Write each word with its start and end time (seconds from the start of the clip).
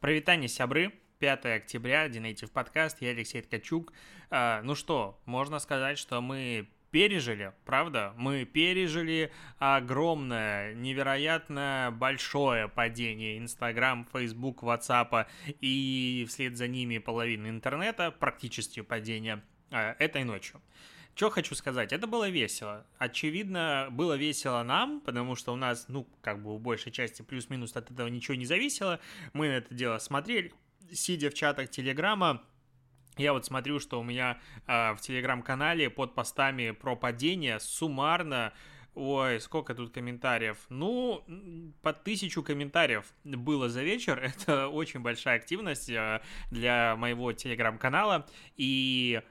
Провитание 0.00 0.48
сябры, 0.48 0.92
5 1.18 1.46
октября, 1.46 2.06
Dinative 2.06 2.52
подкаст, 2.52 2.98
я 3.00 3.10
Алексей 3.10 3.42
Ткачук. 3.42 3.92
А, 4.30 4.62
ну 4.62 4.76
что, 4.76 5.20
можно 5.24 5.58
сказать, 5.58 5.98
что 5.98 6.20
мы 6.20 6.68
пережили, 6.92 7.52
правда? 7.64 8.14
Мы 8.16 8.44
пережили 8.44 9.32
огромное, 9.58 10.72
невероятно 10.74 11.92
большое 11.98 12.68
падение 12.68 13.38
Инстаграм, 13.38 14.06
Фейсбук, 14.12 14.62
Ватсапа 14.62 15.26
и 15.60 16.24
вслед 16.28 16.56
за 16.56 16.68
ними 16.68 16.98
половины 16.98 17.48
интернета, 17.48 18.12
практически 18.12 18.82
падение 18.82 19.42
а, 19.72 19.96
этой 19.98 20.22
ночью. 20.22 20.60
Что 21.18 21.30
хочу 21.30 21.56
сказать, 21.56 21.92
это 21.92 22.06
было 22.06 22.28
весело. 22.28 22.86
Очевидно, 22.96 23.88
было 23.90 24.16
весело 24.16 24.62
нам, 24.62 25.00
потому 25.00 25.34
что 25.34 25.52
у 25.52 25.56
нас, 25.56 25.86
ну, 25.88 26.06
как 26.20 26.40
бы 26.40 26.54
у 26.54 26.58
большей 26.60 26.92
части 26.92 27.22
плюс-минус 27.22 27.74
от 27.74 27.90
этого 27.90 28.06
ничего 28.06 28.36
не 28.36 28.46
зависело. 28.46 29.00
Мы 29.32 29.48
на 29.48 29.54
это 29.54 29.74
дело 29.74 29.98
смотрели, 29.98 30.52
сидя 30.92 31.30
в 31.30 31.34
чатах 31.34 31.70
Телеграма, 31.70 32.44
я 33.16 33.32
вот 33.32 33.44
смотрю, 33.44 33.80
что 33.80 33.98
у 33.98 34.04
меня 34.04 34.38
э, 34.68 34.94
в 34.94 35.00
телеграм-канале 35.00 35.90
под 35.90 36.14
постами 36.14 36.70
про 36.70 36.94
падение 36.94 37.58
суммарно 37.58 38.52
Ой, 38.94 39.40
сколько 39.40 39.76
тут 39.76 39.92
комментариев? 39.92 40.56
Ну, 40.70 41.24
под 41.82 42.02
тысячу 42.02 42.42
комментариев 42.42 43.04
было 43.22 43.68
за 43.68 43.84
вечер. 43.84 44.18
Это 44.22 44.66
очень 44.66 44.98
большая 45.00 45.36
активность 45.36 45.88
э, 45.88 46.20
для 46.50 46.96
моего 46.96 47.32
телеграм-канала. 47.32 48.26
И 48.56 49.22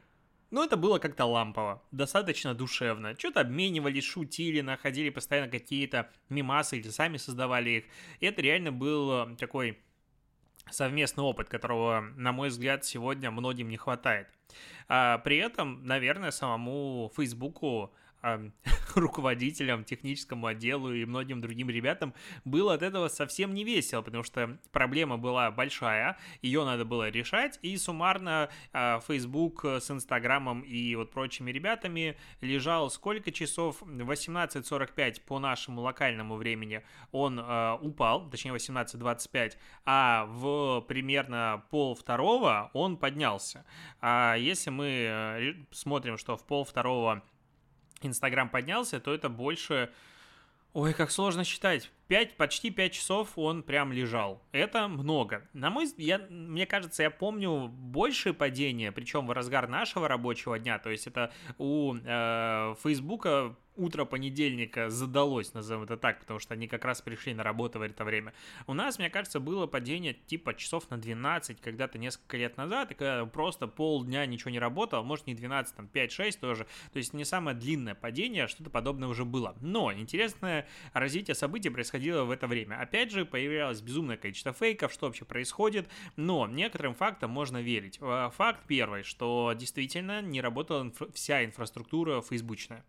ну, 0.50 0.64
это 0.64 0.78
было 0.78 1.00
как-то 1.00 1.26
лампово, 1.26 1.84
достаточно 1.92 2.54
душевно. 2.54 3.16
Что-то 3.18 3.42
обменивались, 3.42 4.06
шутили, 4.06 4.62
находили 4.62 5.10
постоянно 5.10 5.50
какие-то 5.50 6.10
мимасы 6.30 6.78
или 6.78 6.90
сами 6.90 7.18
создавали 7.18 7.70
их. 7.70 7.84
И 8.20 8.26
это 8.26 8.42
реально 8.42 8.72
был 8.72 9.36
такой 9.36 9.78
совместный 10.72 11.24
опыт, 11.24 11.50
которого, 11.50 12.02
на 12.16 12.32
мой 12.32 12.50
взгляд, 12.50 12.86
сегодня 12.86 13.32
многим 13.32 13.70
не 13.70 13.78
хватает. 13.78 14.28
А 14.88 15.18
при 15.20 15.38
этом, 15.38 15.86
наверное, 15.86 16.32
самому 16.32 17.12
Фейсбуку 17.16 17.94
руководителям, 18.96 19.84
техническому 19.84 20.48
отделу 20.48 20.94
и 20.94 21.06
многим 21.06 21.42
другим 21.42 21.70
ребятам 21.70 22.14
было 22.46 22.74
от 22.74 22.82
этого 22.82 23.08
совсем 23.08 23.54
не 23.54 23.64
весело, 23.64 24.02
потому 24.02 24.24
что 24.24 24.58
проблема 24.72 25.18
была 25.18 25.52
большая, 25.52 26.18
ее 26.42 26.66
надо 26.66 26.86
было 26.86 27.10
решать, 27.10 27.60
и 27.62 27.78
суммарно 27.78 28.50
э, 28.74 29.00
Facebook 29.08 29.66
с 29.66 29.90
Инстаграмом 29.92 30.62
и 30.62 30.96
вот 30.96 31.12
прочими 31.12 31.52
ребятами 31.52 32.18
лежал 32.42 32.90
сколько 32.90 33.32
часов? 33.32 33.82
18.45 33.82 35.22
по 35.26 35.40
нашему 35.40 35.82
локальному 35.82 36.36
времени 36.36 36.84
он 37.12 37.40
э, 37.40 37.78
упал, 37.82 38.30
точнее 38.30 38.54
18.25, 38.54 39.54
а 39.86 40.26
в 40.26 40.82
примерно 40.82 41.64
пол 41.70 41.96
второго 41.96 42.72
он 42.74 42.98
поднялся. 42.98 43.66
А 44.02 44.36
если 44.36 44.70
мы 44.70 44.88
э, 44.88 45.54
смотрим, 45.72 46.18
что 46.18 46.38
в 46.38 46.46
пол 46.46 46.64
второго 46.66 47.24
Инстаграм 48.06 48.50
поднялся, 48.50 49.00
то 49.00 49.14
это 49.14 49.30
больше... 49.30 49.92
Ой, 50.74 50.94
как 50.94 51.10
сложно 51.10 51.44
считать. 51.44 51.92
5, 52.08 52.38
почти 52.38 52.70
5 52.70 52.92
часов 52.92 53.30
он 53.36 53.64
прям 53.64 53.92
лежал. 53.92 54.42
Это 54.52 54.88
много. 54.88 55.48
На 55.54 55.70
мой 55.70 55.88
я, 55.98 56.20
мне 56.30 56.66
кажется, 56.68 57.04
я 57.04 57.10
помню 57.10 57.68
большее 57.68 58.34
падение, 58.34 58.92
причем 58.92 59.26
в 59.26 59.32
разгар 59.32 59.68
нашего 59.68 60.08
рабочего 60.08 60.60
дня. 60.60 60.78
То 60.78 60.90
есть 60.92 61.08
это 61.08 61.34
у 61.58 61.96
э, 61.96 62.76
Фейсбука 62.84 63.56
утро 63.78 64.06
понедельника 64.06 64.90
задалось, 64.90 65.54
назовем 65.54 65.84
это 65.84 65.98
так, 65.98 66.20
потому 66.20 66.40
что 66.40 66.54
они 66.54 66.68
как 66.68 66.86
раз 66.86 67.02
пришли 67.02 67.34
на 67.34 67.44
работу 67.44 67.80
в 67.80 67.82
это 67.82 68.04
время. 68.04 68.34
У 68.66 68.74
нас, 68.74 68.98
мне 68.98 69.10
кажется, 69.10 69.40
было 69.40 69.68
падение 69.68 70.14
типа 70.14 70.54
часов 70.54 70.90
на 70.90 70.98
12 70.98 71.62
когда-то 71.62 71.98
несколько 71.98 72.38
лет 72.38 72.58
назад, 72.58 72.92
и 72.92 72.96
когда 72.96 73.26
просто 73.26 73.68
полдня 73.68 74.26
ничего 74.26 74.52
не 74.52 74.60
работало, 74.60 75.04
может 75.04 75.28
не 75.28 75.36
12, 75.36 75.76
там 75.76 75.90
5-6 75.94 76.40
тоже. 76.40 76.68
То 76.92 76.98
есть 76.98 77.14
не 77.14 77.26
самое 77.26 77.56
длинное 77.56 77.96
падение, 77.96 78.46
а 78.46 78.48
что-то 78.48 78.70
подобное 78.70 79.08
уже 79.08 79.26
было. 79.26 79.56
Но 79.62 79.94
интересное 79.94 80.68
развитие 80.94 81.36
событий 81.36 81.70
происходило 81.70 82.24
в 82.24 82.32
это 82.32 82.48
время. 82.48 82.80
Опять 82.82 83.12
же, 83.12 83.26
появлялось 83.26 83.82
безумное 83.82 84.18
количество 84.18 84.54
фейков, 84.54 84.92
что 84.92 85.08
вообще 85.08 85.26
происходит, 85.26 85.88
но 86.16 86.48
некоторым 86.48 86.96
фактам 86.96 87.32
можно 87.32 87.62
верить. 87.62 88.00
Э, 88.02 88.30
факт 88.36 88.62
первый, 88.68 89.04
что 89.04 89.54
действительно 89.56 90.22
не 90.22 90.42
работала 90.42 90.84
инфра- 90.84 91.12
вся 91.14 91.46
инфраструктура 91.46 92.22
фейсбучная. 92.22 92.84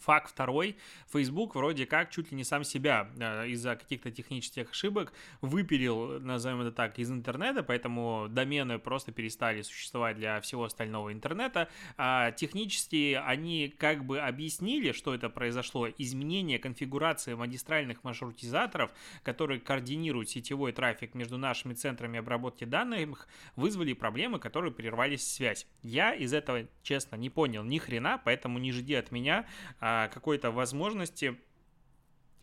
Факт 0.00 0.30
второй. 0.30 0.76
Facebook 1.12 1.54
вроде 1.54 1.86
как 1.86 2.10
чуть 2.10 2.30
ли 2.30 2.36
не 2.36 2.44
сам 2.44 2.64
себя 2.64 3.10
э, 3.18 3.48
из-за 3.48 3.76
каких-то 3.76 4.10
технических 4.10 4.70
ошибок 4.70 5.12
выпилил, 5.40 6.20
назовем 6.20 6.62
это 6.62 6.72
так, 6.72 6.98
из 6.98 7.10
интернета, 7.10 7.62
поэтому 7.62 8.26
домены 8.28 8.78
просто 8.78 9.12
перестали 9.12 9.62
существовать 9.62 10.16
для 10.16 10.40
всего 10.40 10.64
остального 10.64 11.12
интернета. 11.12 11.68
А 11.96 12.32
технически 12.32 13.20
они 13.22 13.74
как 13.76 14.04
бы 14.04 14.20
объяснили, 14.20 14.92
что 14.92 15.14
это 15.14 15.28
произошло. 15.28 15.88
Изменение 15.98 16.58
конфигурации 16.58 17.34
магистральных 17.34 18.02
маршрутизаторов, 18.04 18.90
которые 19.22 19.60
координируют 19.60 20.30
сетевой 20.30 20.72
трафик 20.72 21.14
между 21.14 21.36
нашими 21.36 21.74
центрами 21.74 22.18
обработки 22.18 22.64
данных, 22.64 23.28
вызвали 23.56 23.92
проблемы, 23.92 24.38
которые 24.38 24.72
прервали 24.72 25.16
связь. 25.16 25.66
Я 25.82 26.14
из 26.14 26.32
этого, 26.32 26.66
честно, 26.82 27.16
не 27.16 27.28
понял 27.28 27.64
ни 27.64 27.78
хрена, 27.78 28.20
поэтому 28.24 28.58
не 28.58 28.72
жди 28.72 28.94
от 28.94 29.10
меня 29.10 29.46
а, 29.80 29.89
какой-то 30.12 30.50
возможности 30.50 31.38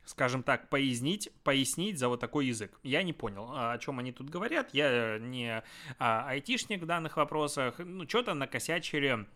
скажем 0.07 0.41
так, 0.41 0.69
пояснить, 0.69 1.29
пояснить 1.43 1.99
за 1.99 2.07
вот 2.07 2.19
такой 2.19 2.47
язык. 2.47 2.79
Я 2.81 3.03
не 3.03 3.13
понял, 3.13 3.49
а, 3.51 3.73
о 3.73 3.77
чем 3.77 3.99
они 3.99 4.11
тут 4.13 4.29
говорят. 4.29 4.73
Я 4.73 5.19
не 5.19 5.61
а, 5.99 6.25
айтишник 6.29 6.81
в 6.81 6.85
данных 6.85 7.17
вопросах. 7.17 7.79
Ну, 7.79 8.07
что-то 8.07 8.33
накосячили 8.33 9.27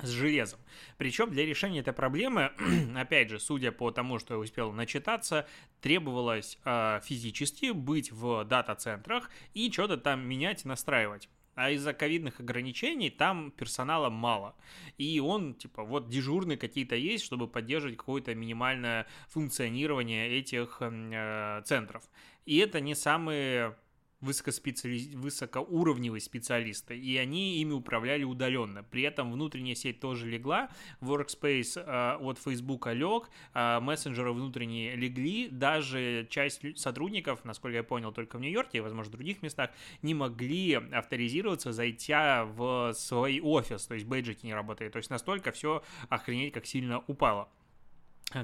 с 0.00 0.08
железом. 0.08 0.60
Причем 0.96 1.30
для 1.30 1.44
решения 1.44 1.80
этой 1.80 1.92
проблемы, 1.92 2.52
опять 2.96 3.28
же, 3.28 3.38
судя 3.38 3.70
по 3.70 3.90
тому, 3.90 4.18
что 4.18 4.34
я 4.34 4.40
успел 4.40 4.72
начитаться, 4.72 5.46
требовалось 5.82 6.58
э, 6.64 7.00
физически 7.04 7.72
быть 7.72 8.10
в 8.10 8.44
дата-центрах 8.44 9.30
и 9.52 9.70
что-то 9.70 9.98
там 9.98 10.26
менять, 10.26 10.64
настраивать 10.64 11.28
а 11.54 11.70
из-за 11.70 11.92
ковидных 11.92 12.40
ограничений 12.40 13.10
там 13.10 13.50
персонала 13.50 14.10
мало. 14.10 14.54
И 14.98 15.20
он, 15.20 15.54
типа, 15.54 15.84
вот 15.84 16.08
дежурные 16.08 16.56
какие-то 16.56 16.96
есть, 16.96 17.24
чтобы 17.24 17.48
поддерживать 17.48 17.96
какое-то 17.96 18.34
минимальное 18.34 19.06
функционирование 19.28 20.38
этих 20.38 20.78
э, 20.80 21.62
центров. 21.64 22.02
И 22.46 22.58
это 22.58 22.80
не 22.80 22.94
самые 22.94 23.76
высокоспециали... 24.22 25.14
высокоуровневые 25.14 26.20
специалисты, 26.20 26.98
и 26.98 27.16
они 27.18 27.60
ими 27.60 27.72
управляли 27.72 28.24
удаленно. 28.24 28.82
При 28.84 29.02
этом 29.02 29.32
внутренняя 29.32 29.74
сеть 29.74 30.00
тоже 30.00 30.28
легла, 30.28 30.70
Workspace 31.00 31.82
э, 31.84 32.16
от 32.20 32.38
Facebook 32.38 32.86
лег, 32.86 33.28
э, 33.54 33.80
мессенджеры 33.80 34.32
внутренние 34.32 34.96
легли, 34.96 35.48
даже 35.48 36.26
часть 36.30 36.78
сотрудников, 36.78 37.44
насколько 37.44 37.76
я 37.76 37.82
понял, 37.82 38.12
только 38.12 38.38
в 38.38 38.40
Нью-Йорке 38.40 38.78
и, 38.78 38.80
возможно, 38.80 39.10
в 39.10 39.12
других 39.12 39.42
местах, 39.42 39.70
не 40.02 40.14
могли 40.14 40.74
авторизироваться, 40.74 41.72
зайти 41.72 42.12
в 42.12 42.92
свой 42.94 43.40
офис, 43.40 43.86
то 43.86 43.94
есть 43.94 44.06
бейджики 44.06 44.46
не 44.46 44.54
работали. 44.54 44.88
То 44.88 44.98
есть 44.98 45.10
настолько 45.10 45.52
все 45.52 45.82
охренеть 46.08 46.52
как 46.52 46.66
сильно 46.66 47.02
упало. 47.06 47.48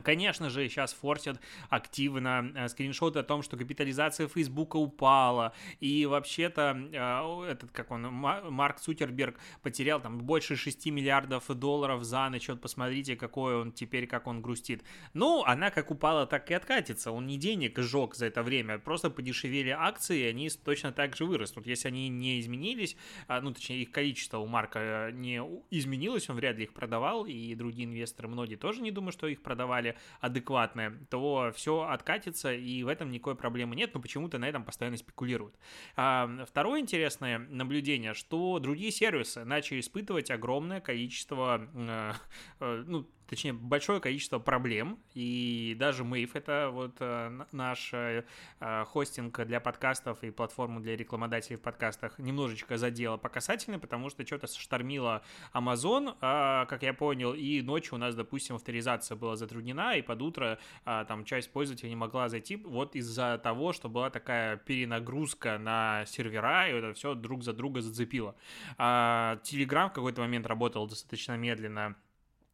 Конечно 0.03 0.51
же, 0.51 0.69
сейчас 0.69 0.93
форсят 0.93 1.41
активно 1.69 2.53
э, 2.55 2.69
скриншоты 2.69 3.21
о 3.21 3.23
том, 3.23 3.43
что 3.43 3.57
капитализация 3.57 4.29
Фейсбука 4.29 4.77
упала, 4.77 5.53
и 5.81 6.07
вообще-то 6.07 6.77
э, 6.93 7.51
этот, 7.51 7.71
как 7.71 7.91
он, 7.91 8.03
Марк 8.03 8.81
Цукерберг 8.81 9.39
потерял 9.63 10.01
там 10.01 10.19
больше 10.19 10.57
6 10.57 10.87
миллиардов 10.87 11.47
долларов 11.49 12.05
за 12.05 12.29
ночь, 12.29 12.49
вот 12.49 12.61
посмотрите, 12.61 13.17
какой 13.17 13.57
он 13.57 13.73
теперь, 13.73 14.07
как 14.07 14.27
он 14.27 14.43
грустит. 14.43 14.83
Ну, 15.15 15.43
она 15.45 15.71
как 15.71 15.91
упала, 15.91 16.27
так 16.27 16.51
и 16.51 16.55
откатится, 16.55 17.13
он 17.13 17.27
не 17.27 17.39
денег 17.39 17.79
сжег 17.79 18.15
за 18.15 18.27
это 18.27 18.43
время, 18.43 18.79
просто 18.79 19.11
подешевели 19.11 19.71
акции, 19.71 20.21
и 20.21 20.27
они 20.27 20.51
точно 20.51 20.93
так 20.93 21.17
же 21.17 21.25
вырастут. 21.25 21.67
Если 21.67 21.89
они 21.89 22.09
не 22.09 22.41
изменились, 22.41 22.97
а, 23.27 23.41
ну, 23.41 23.53
точнее, 23.53 23.83
их 23.83 23.91
количество 23.91 24.39
у 24.39 24.47
Марка 24.47 25.11
не 25.13 25.41
изменилось, 25.71 26.29
он 26.29 26.37
вряд 26.37 26.57
ли 26.57 26.65
их 26.65 26.73
продавал, 26.73 27.27
и 27.27 27.55
другие 27.55 27.87
инвесторы, 27.87 28.29
многие 28.29 28.57
тоже 28.57 28.83
не 28.83 28.91
думают, 28.91 29.15
что 29.15 29.27
их 29.29 29.43
продавали, 29.43 29.78
давали 29.79 29.97
адекватное, 30.21 30.99
то 31.11 31.53
все 31.55 31.83
откатится, 31.83 32.53
и 32.53 32.83
в 32.83 32.89
этом 32.89 33.11
никакой 33.11 33.37
проблемы 33.37 33.77
нет, 33.77 33.95
но 33.95 34.01
почему-то 34.01 34.39
на 34.39 34.49
этом 34.49 34.65
постоянно 34.65 34.97
спекулируют. 34.97 35.55
А, 35.97 36.45
второе 36.47 36.81
интересное 36.81 37.39
наблюдение, 37.39 38.15
что 38.15 38.59
другие 38.59 38.91
сервисы 38.91 39.45
начали 39.45 39.81
испытывать 39.81 40.31
огромное 40.31 40.81
количество, 40.81 41.69
э, 41.75 42.13
э, 42.61 42.85
ну, 42.87 43.07
точнее, 43.29 43.53
большое 43.53 44.01
количество 44.01 44.39
проблем, 44.39 44.99
и 45.15 45.77
даже 45.79 46.03
Mave, 46.03 46.31
это 46.35 46.71
вот 46.73 46.97
э, 47.01 47.45
наш 47.53 47.91
э, 47.93 48.25
э, 48.61 48.85
хостинг 48.87 49.39
для 49.45 49.61
подкастов 49.61 50.25
и 50.25 50.31
платформу 50.31 50.81
для 50.81 50.97
рекламодателей 50.97 51.57
в 51.57 51.61
подкастах, 51.61 52.19
немножечко 52.19 52.79
задела 52.79 53.17
по 53.17 53.29
касательной, 53.29 53.79
потому 53.79 54.09
что 54.11 54.27
что-то 54.27 54.47
штормило 54.47 55.23
Amazon, 55.53 56.17
э, 56.21 56.67
как 56.67 56.83
я 56.83 56.95
понял, 56.95 57.35
и 57.35 57.61
ночью 57.61 57.97
у 57.97 57.99
нас, 57.99 58.15
допустим, 58.15 58.57
авторизация 58.57 59.17
была 59.17 59.37
затруднена, 59.37 59.97
и 59.97 60.03
под 60.03 60.23
утро 60.23 60.59
э, 60.85 61.05
там 61.07 61.25
часть 61.25 61.53
пользователей 61.53 61.91
не 61.91 61.97
могла 61.97 62.29
зайти 62.29 62.57
вот 62.57 62.97
из-за 62.97 63.39
того, 63.39 63.73
что 63.73 63.89
была 63.89 64.11
такая 64.11 64.57
перенагрузка 64.57 65.59
на 65.59 66.05
сервера, 66.07 66.69
и 66.69 66.73
это 66.73 66.95
все 66.95 67.15
друг 67.15 67.45
за 67.45 67.53
друга 67.53 67.83
зацепило. 67.83 68.35
А, 68.79 69.39
Telegram 69.43 69.91
в 69.91 69.93
какой-то 69.93 70.23
момент 70.23 70.47
работал 70.47 70.87
достаточно 70.87 71.37
медленно, 71.37 71.97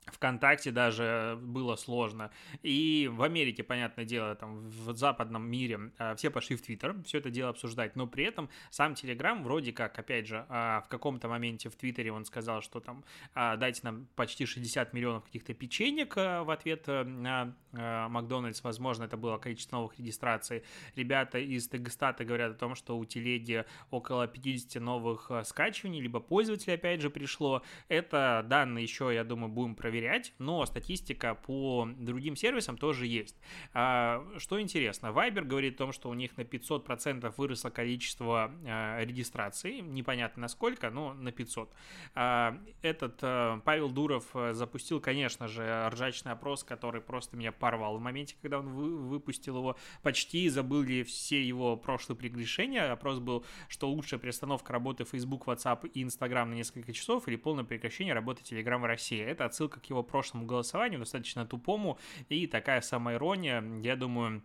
ВКонтакте 0.06 0.70
даже 0.70 1.38
было 1.40 1.76
сложно. 1.76 2.30
И 2.62 3.08
в 3.12 3.22
Америке, 3.22 3.62
понятное 3.62 4.04
дело, 4.04 4.34
там 4.34 4.68
в 4.68 4.96
западном 4.96 5.48
мире 5.48 5.92
а, 5.98 6.14
все 6.14 6.30
пошли 6.30 6.56
в 6.56 6.62
Твиттер, 6.62 6.94
все 7.04 7.18
это 7.18 7.30
дело 7.30 7.50
обсуждать. 7.50 7.96
Но 7.96 8.06
при 8.06 8.24
этом 8.24 8.50
сам 8.70 8.94
Телеграм 8.94 9.42
вроде 9.42 9.72
как, 9.72 9.98
опять 9.98 10.26
же, 10.26 10.44
а, 10.48 10.82
в 10.82 10.88
каком-то 10.88 11.28
моменте 11.28 11.70
в 11.70 11.76
Твиттере 11.76 12.12
он 12.12 12.24
сказал, 12.24 12.60
что 12.60 12.80
там 12.80 13.04
а, 13.34 13.56
дайте 13.56 13.80
нам 13.82 14.06
почти 14.14 14.44
60 14.44 14.92
миллионов 14.92 15.24
каких-то 15.24 15.54
печенек 15.54 16.16
в 16.16 16.50
ответ 16.50 16.84
э, 16.86 17.02
на 17.04 17.54
Макдональдс. 17.72 18.62
Возможно, 18.62 19.04
это 19.04 19.16
было 19.16 19.38
количество 19.38 19.76
новых 19.76 19.98
регистраций. 19.98 20.62
Ребята 20.96 21.38
из 21.38 21.68
Тегстата 21.68 22.24
говорят 22.24 22.52
о 22.52 22.54
том, 22.54 22.74
что 22.74 22.96
у 22.96 23.04
Телеги 23.04 23.64
около 23.90 24.26
50 24.26 24.82
новых 24.82 25.30
скачиваний, 25.44 26.00
либо 26.00 26.20
пользователей, 26.20 26.74
опять 26.74 27.00
же, 27.00 27.10
пришло. 27.10 27.62
Это 27.88 28.44
данные 28.46 28.84
еще, 28.84 29.12
я 29.12 29.24
думаю, 29.24 29.50
будем 29.50 29.74
проверять 29.74 29.93
проверять, 29.94 30.34
но 30.40 30.66
статистика 30.66 31.36
по 31.36 31.88
другим 31.96 32.34
сервисам 32.34 32.76
тоже 32.76 33.06
есть. 33.06 33.36
А, 33.74 34.26
что 34.38 34.60
интересно, 34.60 35.08
Viber 35.08 35.44
говорит 35.44 35.76
о 35.76 35.78
том, 35.78 35.92
что 35.92 36.08
у 36.08 36.14
них 36.14 36.36
на 36.36 36.40
500% 36.40 37.32
выросло 37.36 37.70
количество 37.70 38.50
а, 38.66 39.00
регистраций, 39.04 39.82
непонятно 39.82 40.42
насколько, 40.42 40.90
но 40.90 41.14
на 41.14 41.30
500. 41.30 41.72
А, 42.16 42.58
этот 42.82 43.20
Павел 43.64 43.88
Дуров 43.88 44.24
запустил, 44.50 45.00
конечно 45.00 45.46
же, 45.46 45.88
ржачный 45.92 46.32
опрос, 46.32 46.64
который 46.64 47.00
просто 47.00 47.36
меня 47.36 47.52
порвал 47.52 47.96
в 47.96 48.00
моменте, 48.00 48.34
когда 48.42 48.58
он 48.58 48.68
выпустил 48.68 49.58
его. 49.58 49.76
Почти 50.02 50.48
забыли 50.48 51.04
все 51.04 51.40
его 51.40 51.76
прошлые 51.76 52.18
прегрешения. 52.18 52.90
Опрос 52.90 53.20
был, 53.20 53.44
что 53.68 53.88
лучшая 53.88 54.18
приостановка 54.18 54.72
работы 54.72 55.04
Facebook, 55.04 55.46
WhatsApp 55.46 55.88
и 55.88 56.02
Instagram 56.02 56.50
на 56.50 56.54
несколько 56.54 56.92
часов 56.92 57.28
или 57.28 57.36
полное 57.36 57.64
прекращение 57.64 58.12
работы 58.12 58.42
Telegram 58.42 58.78
в 58.78 58.86
России. 58.86 59.20
Это 59.20 59.44
отсылка 59.44 59.83
к 59.84 59.90
его 59.90 60.02
прошлому 60.02 60.46
голосованию, 60.46 61.00
достаточно 61.00 61.46
тупому, 61.46 61.98
и 62.28 62.46
такая 62.46 62.80
самоирония, 62.80 63.62
я 63.82 63.96
думаю, 63.96 64.42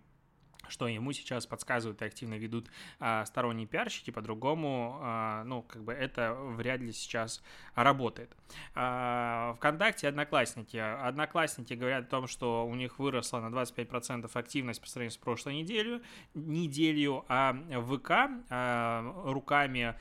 что 0.70 0.88
ему 0.88 1.12
сейчас 1.14 1.46
подсказывают 1.46 2.02
и 2.02 2.06
активно 2.06 2.36
ведут 2.36 2.70
а, 3.00 3.26
сторонние 3.26 3.68
пиарщики, 3.68 4.12
по-другому, 4.12 5.00
а, 5.02 5.44
ну, 5.44 5.64
как 5.64 5.84
бы 5.84 5.94
это 5.94 6.34
вряд 6.34 6.80
ли 6.82 6.92
сейчас 6.92 7.42
работает. 7.76 8.36
А, 8.76 9.56
ВКонтакте 9.58 10.08
Одноклассники. 10.08 10.78
Одноклассники 10.78 11.74
говорят 11.74 12.06
о 12.06 12.10
том, 12.10 12.28
что 12.28 12.68
у 12.68 12.76
них 12.76 13.00
выросла 13.00 13.40
на 13.40 13.48
25% 13.48 14.30
активность 14.34 14.82
по 14.82 14.88
сравнению 14.88 15.14
с 15.14 15.18
прошлой 15.18 15.56
неделю, 15.56 16.02
неделю, 16.34 17.26
а 17.28 17.54
ВК 17.54 18.12
а, 18.50 19.24
руками 19.26 19.96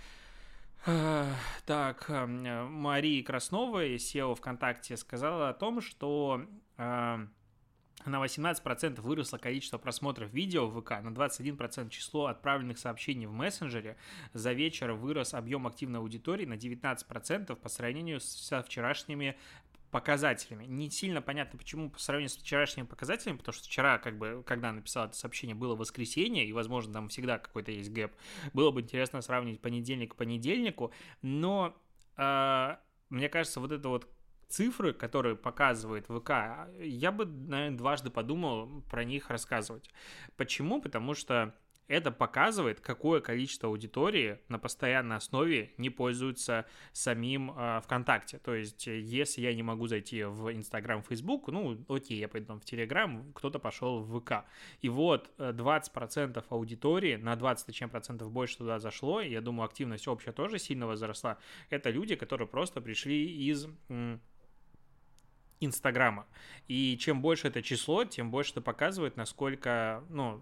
так, 0.84 2.08
эм, 2.08 2.72
Мария 2.72 3.22
Краснова, 3.22 3.84
SEO 3.86 4.34
ВКонтакте, 4.34 4.96
сказала 4.96 5.50
о 5.50 5.54
том, 5.54 5.80
что 5.80 6.46
эм, 6.76 7.30
на 8.04 8.25
18% 8.25 9.00
выросло 9.00 9.38
количество 9.38 9.78
просмотров 9.78 10.32
видео 10.32 10.66
в 10.66 10.80
ВК, 10.80 10.90
на 11.02 11.10
21% 11.10 11.90
число 11.90 12.26
отправленных 12.26 12.78
сообщений 12.78 13.26
в 13.26 13.32
мессенджере. 13.32 13.96
За 14.32 14.52
вечер 14.52 14.92
вырос 14.92 15.34
объем 15.34 15.66
активной 15.66 16.00
аудитории 16.00 16.46
на 16.46 16.54
19% 16.54 17.56
по 17.56 17.69
сравнению 17.69 18.20
со 18.20 18.62
вчерашними 18.62 19.36
показателями. 19.90 20.64
Не 20.64 20.90
сильно 20.90 21.23
понятно, 21.23 21.58
почему 21.58 21.90
по 21.90 21.99
сравнению 21.99 22.31
с 22.31 22.37
вчерашними 22.37 22.87
показателями, 22.87 23.38
потому 23.38 23.55
что 23.55 23.64
вчера, 23.64 23.99
как 23.99 24.19
бы, 24.19 24.43
когда 24.46 24.73
написал 24.73 25.06
это 25.06 25.17
сообщение, 25.17 25.55
было 25.55 25.75
воскресенье, 25.75 26.46
и, 26.46 26.52
возможно, 26.52 26.93
там 26.93 27.08
всегда 27.08 27.38
какой-то 27.38 27.70
есть 27.70 27.90
гэп. 27.90 28.12
Было 28.52 28.70
бы 28.70 28.81
интересно 28.81 29.20
сравнить 29.20 29.61
понедельник 29.61 30.12
к 30.12 30.17
понедельнику, 30.17 30.93
но 31.23 31.76
э, 32.17 32.76
мне 33.11 33.29
кажется, 33.29 33.61
вот 33.61 33.73
это 33.73 33.88
вот 33.88 34.08
цифры, 34.49 34.93
которые 34.93 35.37
показывает 35.37 36.06
ВК, 36.06 36.31
я 36.81 37.12
бы, 37.12 37.26
наверное, 37.26 37.76
дважды 37.76 38.11
подумал 38.11 38.82
про 38.90 39.05
них 39.05 39.31
рассказывать. 39.31 39.88
Почему? 40.37 40.81
Потому 40.81 41.14
что 41.14 41.55
это 41.88 42.11
показывает, 42.11 42.81
какое 42.81 43.20
количество 43.20 43.69
аудитории 43.69 44.38
на 44.49 44.58
постоянной 44.58 45.17
основе 45.17 45.73
не 45.79 45.90
пользуются 45.90 46.67
самим 46.93 47.52
э, 47.56 47.81
ВКонтакте. 47.85 48.38
То 48.38 48.55
есть, 48.55 48.87
если 48.87 49.40
я 49.40 49.55
не 49.55 49.62
могу 49.62 49.87
зайти 49.87 50.25
в 50.25 50.55
Инстаграм, 50.55 51.02
Фейсбук, 51.02 51.49
ну, 51.49 51.85
окей, 51.88 52.19
я 52.19 52.29
пойду 52.29 52.55
в 52.55 52.64
Телеграм, 52.64 53.32
кто-то 53.32 53.58
пошел 53.58 54.00
в 54.00 54.20
ВК. 54.20 54.44
И 54.82 54.88
вот 54.88 55.31
20% 55.38 56.38
э, 56.38 56.43
аудитории, 56.50 57.17
на 57.17 57.35
20 57.37 57.75
чем 57.75 57.90
процентов 57.90 58.31
больше 58.31 58.58
туда 58.58 58.79
зашло, 58.79 59.20
я 59.20 59.40
думаю, 59.40 59.67
активность 59.67 60.06
общая 60.08 60.32
тоже 60.32 60.58
сильно 60.58 60.87
возросла, 60.87 61.38
это 61.70 61.90
люди, 61.90 62.14
которые 62.14 62.46
просто 62.46 62.81
пришли 62.81 63.49
из 63.49 63.67
Инстаграма. 65.60 66.26
И 66.69 66.96
чем 66.99 67.20
больше 67.20 67.49
это 67.49 67.62
число, 67.62 68.05
тем 68.05 68.31
больше 68.31 68.52
это 68.52 68.60
показывает, 68.60 69.16
насколько, 69.16 70.05
ну, 70.08 70.40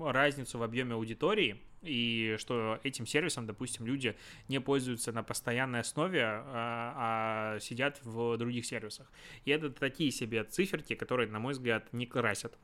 разницу 0.00 0.58
в 0.58 0.62
объеме 0.62 0.94
аудитории, 0.94 1.60
и 1.82 2.36
что 2.38 2.80
этим 2.82 3.06
сервисом, 3.06 3.46
допустим, 3.46 3.86
люди 3.86 4.16
не 4.48 4.60
пользуются 4.60 5.12
на 5.12 5.22
постоянной 5.22 5.80
основе, 5.80 6.22
а, 6.24 7.54
а 7.56 7.60
сидят 7.60 8.00
в 8.04 8.36
других 8.36 8.64
сервисах. 8.64 9.10
И 9.44 9.50
это 9.50 9.70
такие 9.70 10.10
себе 10.10 10.44
циферки, 10.44 10.94
которые, 10.94 11.28
на 11.28 11.38
мой 11.38 11.52
взгляд, 11.52 11.92
не 11.92 12.06
красят 12.06 12.56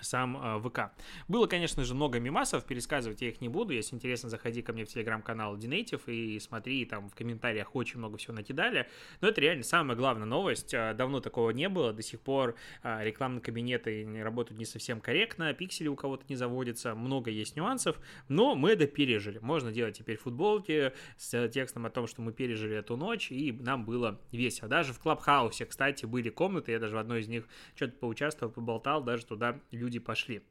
сам 0.00 0.36
э, 0.36 0.60
ВК. 0.60 0.92
Было, 1.28 1.46
конечно 1.46 1.84
же, 1.84 1.94
много 1.94 2.18
мимасов, 2.20 2.64
пересказывать 2.64 3.22
я 3.22 3.28
их 3.28 3.40
не 3.40 3.48
буду. 3.48 3.72
Если 3.72 3.94
интересно, 3.94 4.28
заходи 4.28 4.62
ко 4.62 4.72
мне 4.72 4.84
в 4.84 4.88
телеграм-канал 4.88 5.56
Dinative 5.56 6.02
и 6.06 6.38
смотри, 6.40 6.84
там 6.84 7.08
в 7.08 7.14
комментариях 7.14 7.74
очень 7.74 7.98
много 7.98 8.16
всего 8.16 8.34
накидали. 8.34 8.88
Но 9.20 9.28
это 9.28 9.40
реально 9.40 9.64
самая 9.64 9.96
главная 9.96 10.26
новость. 10.26 10.74
Э, 10.74 10.94
давно 10.94 11.20
такого 11.20 11.50
не 11.50 11.68
было, 11.68 11.92
до 11.92 12.02
сих 12.02 12.20
пор 12.20 12.56
э, 12.82 13.04
рекламные 13.04 13.40
кабинеты 13.40 14.06
работают 14.22 14.58
не 14.58 14.64
совсем 14.64 15.00
корректно, 15.00 15.52
пиксели 15.52 15.88
у 15.88 15.96
кого-то 15.96 16.24
не 16.28 16.36
заводятся, 16.36 16.94
много 16.94 17.30
есть 17.30 17.56
нюансов, 17.56 17.98
но 18.28 18.54
мы 18.54 18.70
это 18.70 18.86
пережили. 18.86 19.38
Можно 19.38 19.72
делать 19.72 19.98
теперь 19.98 20.16
футболки 20.16 20.92
с 21.16 21.48
текстом 21.48 21.86
о 21.86 21.90
том, 21.90 22.06
что 22.06 22.22
мы 22.22 22.32
пережили 22.32 22.76
эту 22.76 22.96
ночь, 22.96 23.30
и 23.30 23.52
нам 23.52 23.84
было 23.84 24.20
весело. 24.32 24.68
Даже 24.68 24.92
в 24.92 24.98
Клабхаусе, 24.98 25.66
кстати, 25.66 26.06
были 26.06 26.30
комнаты, 26.30 26.72
я 26.72 26.78
даже 26.78 26.94
в 26.96 26.98
одной 26.98 27.20
из 27.20 27.28
них 27.28 27.48
что-то 27.74 27.92
поучаствовал, 27.94 28.52
поболтал, 28.52 29.02
даже 29.02 29.26
туда 29.26 29.60
люди 29.80 29.98
пошли. 29.98 30.42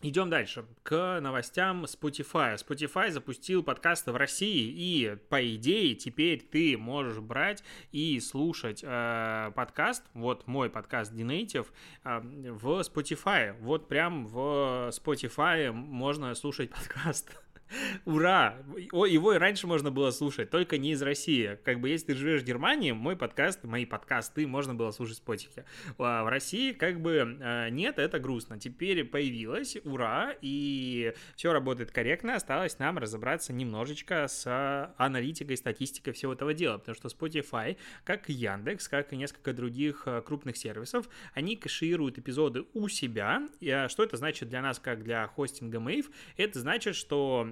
Идем 0.00 0.30
дальше 0.30 0.64
к 0.84 1.18
новостям 1.20 1.84
Spotify. 1.84 2.54
Spotify 2.54 3.10
запустил 3.10 3.64
подкасты 3.64 4.12
в 4.12 4.16
России, 4.16 4.72
и 4.72 5.16
по 5.28 5.44
идее 5.56 5.96
теперь 5.96 6.40
ты 6.40 6.78
можешь 6.78 7.18
брать 7.18 7.64
и 7.90 8.20
слушать 8.20 8.84
э, 8.84 9.50
подкаст, 9.56 10.04
вот 10.14 10.46
мой 10.46 10.70
подкаст 10.70 11.12
Dinative, 11.12 11.66
э, 12.04 12.20
в 12.20 12.80
Spotify. 12.82 13.56
Вот 13.60 13.88
прям 13.88 14.28
в 14.28 14.90
Spotify 14.90 15.72
можно 15.72 16.32
слушать 16.36 16.70
подкаст. 16.74 17.36
Ура! 18.08 18.56
Его 18.74 19.34
и 19.34 19.36
раньше 19.36 19.66
можно 19.66 19.90
было 19.90 20.10
слушать, 20.12 20.48
только 20.48 20.78
не 20.78 20.92
из 20.92 21.02
России. 21.02 21.58
Как 21.62 21.78
бы, 21.78 21.90
если 21.90 22.06
ты 22.06 22.14
живешь 22.14 22.40
в 22.40 22.46
Германии, 22.46 22.92
мой 22.92 23.16
подкаст, 23.16 23.64
мои 23.64 23.84
подкасты 23.84 24.46
можно 24.46 24.74
было 24.74 24.92
слушать 24.92 25.16
в 25.16 25.18
Спотике. 25.18 25.66
А 25.98 26.24
в 26.24 26.28
России, 26.28 26.72
как 26.72 27.02
бы, 27.02 27.36
а, 27.38 27.68
нет, 27.68 27.98
это 27.98 28.18
грустно. 28.18 28.58
Теперь 28.58 29.04
появилось, 29.04 29.76
ура, 29.84 30.32
и 30.40 31.12
все 31.36 31.52
работает 31.52 31.90
корректно. 31.90 32.34
Осталось 32.36 32.78
нам 32.78 32.96
разобраться 32.96 33.52
немножечко 33.52 34.26
с 34.26 34.94
аналитикой, 34.96 35.58
статистикой 35.58 36.14
всего 36.14 36.32
этого 36.32 36.54
дела, 36.54 36.78
потому 36.78 36.94
что 36.94 37.08
Spotify, 37.08 37.76
как 38.04 38.30
и 38.30 38.32
Яндекс, 38.32 38.88
как 38.88 39.12
и 39.12 39.18
несколько 39.18 39.52
других 39.52 40.04
а, 40.06 40.22
крупных 40.22 40.56
сервисов, 40.56 41.10
они 41.34 41.56
кэшируют 41.56 42.16
эпизоды 42.16 42.64
у 42.72 42.88
себя. 42.88 43.42
И 43.60 43.84
что 43.90 44.02
это 44.02 44.16
значит 44.16 44.48
для 44.48 44.62
нас, 44.62 44.78
как 44.78 45.04
для 45.04 45.26
хостинга 45.26 45.76
Mave? 45.76 46.06
Это 46.38 46.58
значит, 46.58 46.94
что 46.96 47.46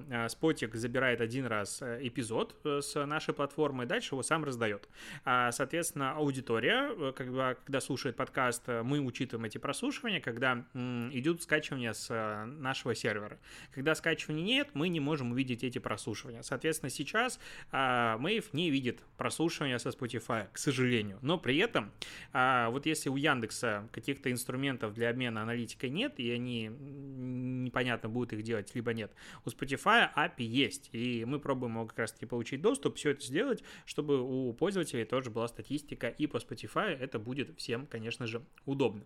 Спотик 0.47 0.75
забирает 0.75 1.19
один 1.19 1.45
раз 1.45 1.81
эпизод 1.81 2.55
с 2.63 3.05
нашей 3.05 3.33
платформы, 3.33 3.85
дальше 3.85 4.15
его 4.15 4.23
сам 4.23 4.45
раздает. 4.45 4.87
А, 5.25 5.51
соответственно, 5.51 6.13
аудитория, 6.13 7.11
когда, 7.11 7.55
когда 7.55 7.81
слушает 7.81 8.15
подкаст, 8.15 8.65
мы 8.69 9.01
учитываем 9.01 9.43
эти 9.43 9.57
прослушивания, 9.57 10.21
когда 10.21 10.63
идут 11.11 11.43
скачивания 11.43 11.91
с 11.91 12.45
нашего 12.45 12.95
сервера. 12.95 13.39
Когда 13.73 13.93
скачивания 13.93 14.41
нет, 14.41 14.69
мы 14.73 14.87
не 14.87 15.01
можем 15.01 15.33
увидеть 15.33 15.65
эти 15.65 15.79
прослушивания. 15.79 16.43
Соответственно, 16.43 16.91
сейчас 16.91 17.41
Мэйв 17.73 18.53
не 18.53 18.71
видит 18.71 19.01
прослушивания 19.17 19.79
со 19.79 19.89
Spotify, 19.89 20.47
к 20.53 20.57
сожалению. 20.57 21.19
Но 21.21 21.37
при 21.37 21.57
этом, 21.57 21.91
вот 22.31 22.85
если 22.85 23.09
у 23.09 23.17
Яндекса 23.17 23.89
каких-то 23.91 24.31
инструментов 24.31 24.93
для 24.93 25.09
обмена 25.09 25.41
аналитикой 25.41 25.89
нет, 25.89 26.13
и 26.21 26.31
они 26.31 26.67
непонятно, 26.69 28.07
будут 28.07 28.31
их 28.31 28.43
делать, 28.43 28.73
либо 28.75 28.93
нет. 28.93 29.11
У 29.43 29.49
Spotify 29.49 30.09
API 30.15 30.36
есть, 30.43 30.89
и 30.91 31.25
мы 31.25 31.39
пробуем 31.39 31.75
его 31.75 31.85
как 31.85 31.99
раз-таки 31.99 32.25
получить 32.25 32.61
доступ, 32.61 32.95
все 32.95 33.11
это 33.11 33.25
сделать, 33.25 33.63
чтобы 33.85 34.21
у 34.21 34.53
пользователей 34.53 35.05
тоже 35.05 35.29
была 35.29 35.47
статистика, 35.47 36.07
и 36.07 36.27
по 36.27 36.37
Spotify 36.37 36.97
это 36.97 37.19
будет 37.19 37.57
всем, 37.57 37.87
конечно 37.87 38.27
же, 38.27 38.43
удобно 38.65 39.03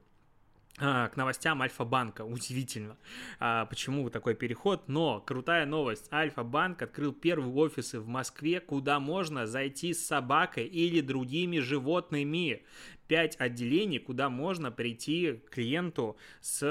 а, 0.77 1.09
к 1.09 1.17
новостям 1.17 1.61
Альфа-банка. 1.61 2.23
Удивительно, 2.23 2.97
а, 3.39 3.65
почему 3.65 4.09
такой 4.09 4.35
переход. 4.35 4.87
Но 4.87 5.19
крутая 5.19 5.65
новость. 5.65 6.11
Альфа-банк 6.11 6.81
открыл 6.81 7.13
первые 7.13 7.53
офисы 7.53 7.99
в 7.99 8.07
Москве, 8.07 8.59
куда 8.59 8.99
можно 8.99 9.45
зайти 9.45 9.93
с 9.93 10.05
собакой 10.05 10.65
или 10.65 11.01
другими 11.01 11.59
животными. 11.59 12.63
5 13.11 13.41
отделений, 13.41 13.99
куда 13.99 14.29
можно 14.29 14.71
прийти 14.71 15.41
клиенту 15.49 16.15
с, 16.39 16.61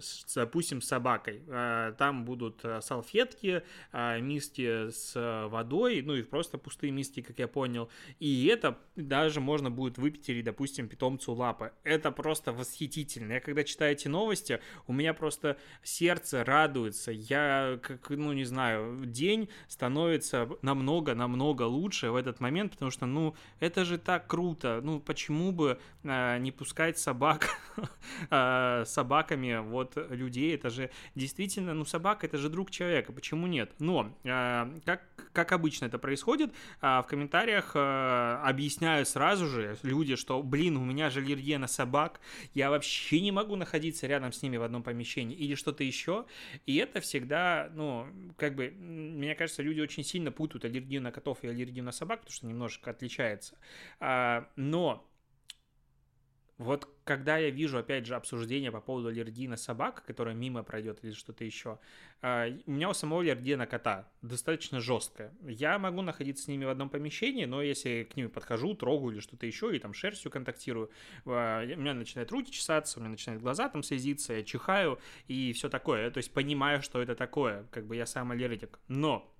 с 0.00 0.34
допустим, 0.34 0.80
собакой. 0.80 1.42
А, 1.48 1.92
там 1.92 2.24
будут 2.24 2.60
а, 2.64 2.80
салфетки, 2.80 3.62
а, 3.92 4.18
миски 4.18 4.88
с 4.88 5.12
водой, 5.50 6.00
ну 6.00 6.14
и 6.14 6.22
просто 6.22 6.56
пустые 6.56 6.90
миски, 6.90 7.20
как 7.20 7.38
я 7.38 7.48
понял. 7.48 7.90
И 8.18 8.46
это 8.46 8.78
даже 8.96 9.42
можно 9.42 9.70
будет 9.70 9.98
выпить 9.98 10.42
допустим, 10.42 10.88
питомцу 10.88 11.34
лапы. 11.34 11.72
Это 11.84 12.12
просто 12.12 12.54
восхитительно. 12.54 13.34
Я 13.34 13.40
когда 13.40 13.62
читаю 13.62 13.92
эти 13.92 14.08
новости, 14.08 14.60
у 14.86 14.94
меня 14.94 15.12
просто 15.12 15.58
сердце 15.82 16.44
радуется. 16.44 17.12
Я, 17.12 17.78
как, 17.82 18.08
ну 18.08 18.32
не 18.32 18.44
знаю, 18.44 19.04
день 19.04 19.50
становится 19.68 20.48
намного-намного 20.62 21.64
лучше 21.64 22.10
в 22.10 22.16
этот 22.16 22.40
момент, 22.40 22.72
потому 22.72 22.90
что, 22.90 23.04
ну, 23.04 23.34
это 23.60 23.84
же 23.84 23.98
так 23.98 24.26
круто. 24.26 24.80
Ну, 24.82 24.98
почему 24.98 25.57
бы 25.58 25.78
э, 26.04 26.38
не 26.38 26.52
пускать 26.52 26.98
собак 26.98 27.50
э, 28.30 28.84
собаками 28.86 29.58
вот 29.58 29.96
людей. 30.10 30.54
Это 30.54 30.70
же 30.70 30.90
действительно, 31.14 31.74
ну, 31.74 31.84
собака 31.84 32.26
это 32.26 32.38
же 32.38 32.48
друг 32.48 32.70
человека. 32.70 33.12
Почему 33.12 33.46
нет? 33.46 33.72
Но, 33.78 34.16
э, 34.24 34.80
как, 34.84 35.02
как 35.32 35.52
обычно 35.52 35.86
это 35.86 35.98
происходит, 35.98 36.50
э, 36.80 36.86
в 37.00 37.06
комментариях 37.08 37.72
э, 37.74 38.40
объясняют 38.44 39.08
сразу 39.08 39.46
же 39.46 39.76
люди, 39.82 40.16
что, 40.16 40.42
блин, 40.42 40.76
у 40.76 40.84
меня 40.84 41.10
же 41.10 41.20
аллергия 41.20 41.58
на 41.58 41.66
собак, 41.66 42.20
я 42.54 42.70
вообще 42.70 43.20
не 43.20 43.32
могу 43.32 43.56
находиться 43.56 44.06
рядом 44.06 44.32
с 44.32 44.42
ними 44.42 44.56
в 44.56 44.62
одном 44.62 44.82
помещении 44.82 45.36
или 45.36 45.54
что-то 45.56 45.82
еще. 45.82 46.24
И 46.66 46.76
это 46.76 47.00
всегда, 47.00 47.70
ну, 47.74 48.06
как 48.36 48.54
бы, 48.54 48.70
мне 48.70 49.34
кажется, 49.34 49.62
люди 49.62 49.80
очень 49.80 50.04
сильно 50.04 50.30
путают 50.30 50.64
аллергию 50.64 51.02
на 51.02 51.10
котов 51.10 51.38
и 51.42 51.48
аллергию 51.48 51.84
на 51.84 51.92
собак, 51.92 52.20
потому 52.20 52.34
что 52.34 52.46
немножко 52.46 52.90
отличается. 52.90 53.58
А, 54.00 54.48
но 54.56 55.04
вот 56.58 56.88
когда 57.04 57.38
я 57.38 57.50
вижу, 57.50 57.78
опять 57.78 58.04
же, 58.04 58.16
обсуждение 58.16 58.72
по 58.72 58.80
поводу 58.80 59.08
аллергии 59.08 59.46
на 59.46 59.56
собак, 59.56 60.04
которая 60.04 60.34
мимо 60.34 60.64
пройдет 60.64 60.98
или 61.02 61.12
что-то 61.12 61.44
еще, 61.44 61.78
а, 62.20 62.48
у 62.66 62.70
меня 62.70 62.90
у 62.90 62.94
самого 62.94 63.22
аллергия 63.22 63.56
на 63.56 63.66
кота 63.66 64.10
достаточно 64.22 64.80
жесткая. 64.80 65.32
Я 65.42 65.78
могу 65.78 66.02
находиться 66.02 66.44
с 66.44 66.48
ними 66.48 66.64
в 66.64 66.68
одном 66.68 66.90
помещении, 66.90 67.44
но 67.44 67.62
если 67.62 68.08
к 68.12 68.16
ним 68.16 68.28
подхожу, 68.28 68.74
трогаю 68.74 69.12
или 69.12 69.20
что-то 69.20 69.46
еще, 69.46 69.74
и 69.74 69.78
там 69.78 69.94
шерстью 69.94 70.32
контактирую, 70.32 70.90
а, 71.26 71.62
у 71.62 71.80
меня 71.80 71.94
начинают 71.94 72.32
руки 72.32 72.50
чесаться, 72.50 72.98
у 72.98 73.02
меня 73.02 73.12
начинают 73.12 73.40
глаза 73.40 73.68
там 73.68 73.84
слезиться, 73.84 74.34
я 74.34 74.42
чихаю 74.42 74.98
и 75.28 75.52
все 75.52 75.68
такое. 75.68 76.10
То 76.10 76.18
есть 76.18 76.32
понимаю, 76.32 76.82
что 76.82 77.00
это 77.00 77.14
такое, 77.14 77.68
как 77.70 77.86
бы 77.86 77.94
я 77.94 78.04
сам 78.04 78.32
аллергик. 78.32 78.80
Но 78.88 79.32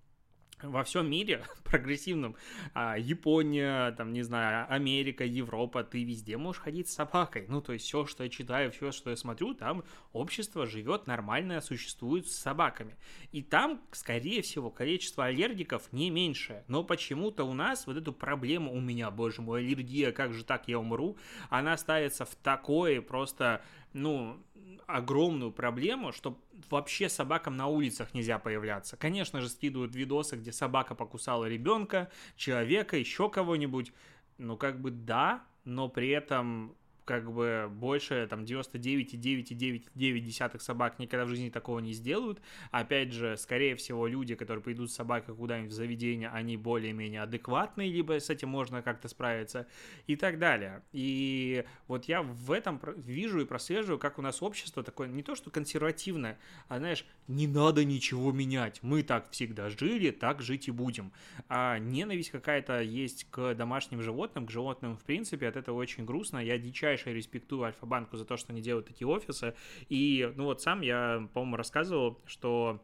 во 0.63 0.85
всем 0.85 1.11
мире 1.11 1.43
прогрессивном, 1.65 2.37
а, 2.75 2.99
Япония, 2.99 3.93
там, 3.93 4.13
не 4.13 4.23
знаю, 4.23 4.67
Америка, 4.69 5.25
Европа, 5.25 5.85
ты 5.85 6.05
везде 6.05 6.37
можешь 6.37 6.63
ходить 6.63 6.89
с 6.89 6.95
собакой. 6.95 7.47
Ну, 7.49 7.61
то 7.61 7.73
есть 7.73 7.85
все, 7.85 8.07
что 8.07 8.25
я 8.25 8.31
читаю, 8.31 8.71
все, 8.73 8.93
что 8.93 9.11
я 9.11 9.17
смотрю, 9.17 9.55
там 9.55 9.85
общество 10.13 10.67
живет 10.67 11.07
нормально, 11.07 11.61
существует 11.61 12.27
с 12.27 12.37
собаками. 12.37 12.97
И 13.33 13.43
там, 13.43 13.81
скорее 13.93 14.43
всего, 14.43 14.71
количество 14.71 15.27
аллергиков 15.27 15.93
не 15.93 16.11
меньшее. 16.11 16.65
Но 16.69 16.85
почему-то 16.85 17.45
у 17.45 17.55
нас 17.55 17.87
вот 17.87 17.97
эту 17.97 18.13
проблему, 18.13 18.73
у 18.73 18.81
меня, 18.81 19.11
боже 19.11 19.43
мой, 19.43 19.61
аллергия, 19.61 20.13
как 20.13 20.33
же 20.33 20.45
так, 20.45 20.69
я 20.69 20.79
умру, 20.79 21.17
она 21.51 21.77
ставится 21.77 22.25
в 22.25 22.35
такое 22.35 23.01
просто, 23.01 23.63
ну, 23.93 24.39
огромную 24.87 25.53
проблему, 25.53 26.13
что 26.13 26.39
вообще 26.71 27.09
собакам 27.09 27.57
на 27.57 27.67
улицах 27.67 28.15
нельзя 28.15 28.39
появляться. 28.39 28.97
Конечно 28.97 29.41
же, 29.41 29.49
скидывают 29.49 29.95
видосы, 29.95 30.37
где 30.37 30.53
собака 30.53 30.95
покусала 30.95 31.47
ребенка, 31.47 32.11
человека, 32.37 32.97
еще 32.97 33.29
кого-нибудь. 33.29 33.93
Ну, 34.39 34.57
как 34.57 34.81
бы 34.81 34.91
да, 34.91 35.45
но 35.65 35.89
при 35.89 36.09
этом 36.09 36.77
как 37.09 37.33
бы 37.33 37.69
больше 37.71 38.27
там 38.29 38.45
99,9,9 38.45 40.61
собак 40.61 40.99
никогда 40.99 41.25
в 41.25 41.31
жизни 41.31 41.49
такого 41.49 41.79
не 41.79 41.95
сделают. 41.95 42.43
Опять 42.71 43.15
же, 43.15 43.39
скорее 43.39 43.77
всего, 43.77 44.07
люди, 44.07 44.35
которые 44.35 44.63
придут 44.63 44.91
с 44.91 44.95
собакой 44.95 45.35
куда-нибудь 45.35 45.73
в 45.73 45.75
заведение, 45.75 46.29
они 46.29 46.59
более-менее 46.59 47.23
адекватные, 47.23 47.91
либо 47.91 48.21
с 48.21 48.29
этим 48.29 48.51
можно 48.51 48.83
как-то 48.83 49.09
справиться 49.09 49.67
и 50.07 50.17
так 50.17 50.39
далее. 50.39 50.83
И 50.93 51.65
вот 51.87 52.05
я 52.05 52.21
в 52.23 52.53
этом 52.53 52.79
вижу 52.99 53.41
и 53.41 53.47
прослеживаю, 53.47 53.99
как 53.99 54.19
у 54.19 54.23
нас 54.23 54.43
общество 54.43 54.83
такое 54.83 55.09
не 55.09 55.23
то 55.23 55.35
что 55.35 55.51
консервативное, 55.51 56.39
а 56.69 56.77
знаешь, 56.77 57.07
не 57.27 57.47
надо 57.47 57.87
ничего 57.87 58.33
менять. 58.33 58.83
Мы 58.83 59.03
так 59.03 59.31
всегда 59.31 59.71
жили, 59.71 60.11
так 60.11 60.43
жить 60.43 60.69
и 60.69 60.73
будем. 60.73 61.11
А 61.49 61.79
ненависть 61.79 62.33
какая-то 62.33 62.83
есть 62.83 63.25
к 63.31 63.55
домашним 63.55 64.03
животным, 64.03 64.47
к 64.47 64.51
животным 64.51 64.99
в 64.99 65.05
принципе, 65.05 65.49
от 65.49 65.57
этого 65.57 65.77
очень 65.77 66.05
грустно. 66.05 66.37
Я 66.37 66.59
дичайше 66.59 66.98
дичайше 66.99 67.15
респектую 67.15 67.63
Альфа-банку 67.63 68.17
за 68.17 68.25
то, 68.25 68.37
что 68.37 68.53
они 68.53 68.61
делают 68.61 68.87
такие 68.87 69.07
офисы. 69.07 69.55
И, 69.89 70.31
ну 70.37 70.45
вот 70.45 70.61
сам 70.63 70.81
я, 70.83 71.29
по-моему, 71.33 71.57
рассказывал, 71.57 72.21
что 72.27 72.81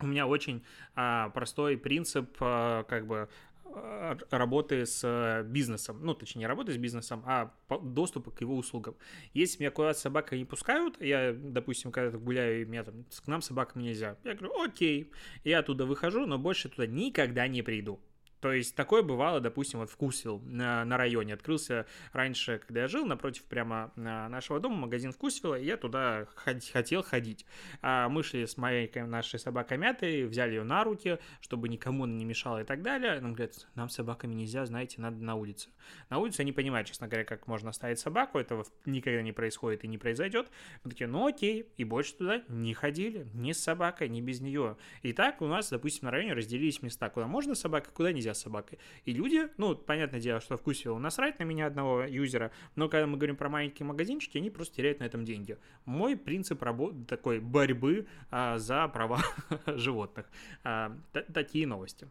у 0.00 0.06
меня 0.06 0.26
очень 0.26 0.62
а, 0.94 1.28
простой 1.30 1.76
принцип, 1.76 2.36
а, 2.40 2.84
как 2.84 3.06
бы 3.06 3.28
а, 3.64 4.16
работы 4.30 4.86
с 4.86 5.42
бизнесом, 5.46 6.00
ну, 6.02 6.14
точнее, 6.14 6.40
не 6.40 6.46
работы 6.46 6.72
с 6.72 6.76
бизнесом, 6.76 7.22
а 7.26 7.52
доступа 7.82 8.30
к 8.30 8.40
его 8.40 8.56
услугам. 8.56 8.96
Если 9.34 9.60
меня 9.60 9.70
куда-то 9.70 9.98
собака 9.98 10.36
не 10.36 10.44
пускают, 10.44 11.00
я, 11.02 11.32
допустим, 11.32 11.92
когда-то 11.92 12.18
гуляю, 12.18 12.62
и 12.62 12.64
меня 12.64 12.84
там, 12.84 13.04
к 13.04 13.26
нам 13.26 13.42
собакам 13.42 13.82
нельзя, 13.82 14.16
я 14.24 14.34
говорю, 14.34 14.62
окей, 14.62 15.12
я 15.44 15.58
оттуда 15.58 15.84
выхожу, 15.84 16.26
но 16.26 16.38
больше 16.38 16.68
туда 16.68 16.86
никогда 16.86 17.46
не 17.46 17.62
приду. 17.62 18.00
То 18.40 18.52
есть 18.52 18.74
такое 18.74 19.02
бывало, 19.02 19.40
допустим, 19.40 19.80
вот 19.80 19.90
Вкусвилл 19.90 20.40
на, 20.40 20.84
на 20.84 20.96
районе. 20.96 21.34
Открылся 21.34 21.86
раньше, 22.12 22.60
когда 22.66 22.82
я 22.82 22.88
жил, 22.88 23.04
напротив 23.04 23.44
прямо 23.44 23.92
нашего 23.96 24.60
дома 24.60 24.76
магазин 24.76 25.12
Вкусвилла, 25.12 25.56
и 25.56 25.66
я 25.66 25.76
туда 25.76 26.26
ходить, 26.34 26.70
хотел 26.70 27.02
ходить. 27.02 27.44
А 27.82 28.08
мы 28.08 28.22
шли 28.22 28.46
с 28.46 28.56
моей 28.56 28.90
нашей 29.02 29.38
собакой 29.38 29.76
мятой, 29.76 30.24
взяли 30.24 30.54
ее 30.54 30.62
на 30.62 30.84
руки, 30.84 31.18
чтобы 31.40 31.68
никому 31.68 32.04
она 32.04 32.14
не 32.14 32.24
мешала 32.24 32.62
и 32.62 32.64
так 32.64 32.82
далее. 32.82 33.20
Нам 33.20 33.34
говорят, 33.34 33.68
нам 33.74 33.88
собаками 33.88 34.34
нельзя, 34.34 34.64
знаете, 34.64 35.00
надо 35.00 35.22
на 35.22 35.34
улице. 35.34 35.68
На 36.08 36.18
улице 36.18 36.44
не 36.44 36.52
понимаю, 36.52 36.84
честно 36.84 37.08
говоря, 37.08 37.24
как 37.24 37.46
можно 37.46 37.70
оставить 37.70 37.98
собаку, 37.98 38.38
этого 38.38 38.64
никогда 38.86 39.22
не 39.22 39.32
происходит 39.32 39.84
и 39.84 39.88
не 39.88 39.98
произойдет. 39.98 40.48
Мы 40.84 40.90
такие, 40.90 41.08
ну 41.08 41.26
окей, 41.26 41.66
и 41.76 41.84
больше 41.84 42.14
туда 42.14 42.42
не 42.48 42.74
ходили, 42.74 43.26
ни 43.34 43.52
с 43.52 43.62
собакой, 43.62 44.08
ни 44.08 44.20
без 44.20 44.40
нее. 44.40 44.76
И 45.02 45.12
так 45.12 45.42
у 45.42 45.46
нас, 45.46 45.70
допустим, 45.70 46.06
на 46.06 46.10
районе 46.10 46.32
разделились 46.32 46.82
места, 46.82 47.10
куда 47.10 47.26
можно 47.26 47.54
собака, 47.54 47.90
куда 47.92 48.12
нельзя 48.12 48.29
нельзя 48.30 48.34
с 48.34 48.42
собакой. 48.42 48.78
И 49.04 49.12
люди, 49.12 49.48
ну, 49.56 49.76
понятное 49.76 50.20
дело, 50.20 50.40
что 50.40 50.56
вкусвилл 50.56 50.98
насрать 50.98 51.38
на 51.38 51.44
меня 51.44 51.66
одного 51.66 52.04
юзера, 52.04 52.50
но 52.76 52.88
когда 52.88 53.06
мы 53.06 53.16
говорим 53.16 53.36
про 53.36 53.48
маленькие 53.48 53.86
магазинчики, 53.86 54.38
они 54.38 54.50
просто 54.50 54.76
теряют 54.76 55.00
на 55.00 55.04
этом 55.04 55.24
деньги. 55.24 55.58
Мой 55.84 56.16
принцип 56.16 56.62
работы, 56.62 57.04
такой 57.04 57.40
борьбы 57.40 58.06
а, 58.30 58.58
за 58.58 58.88
права 58.88 59.20
животных. 59.66 60.26
А, 60.64 60.96
такие 61.32 61.66
новости. 61.66 62.08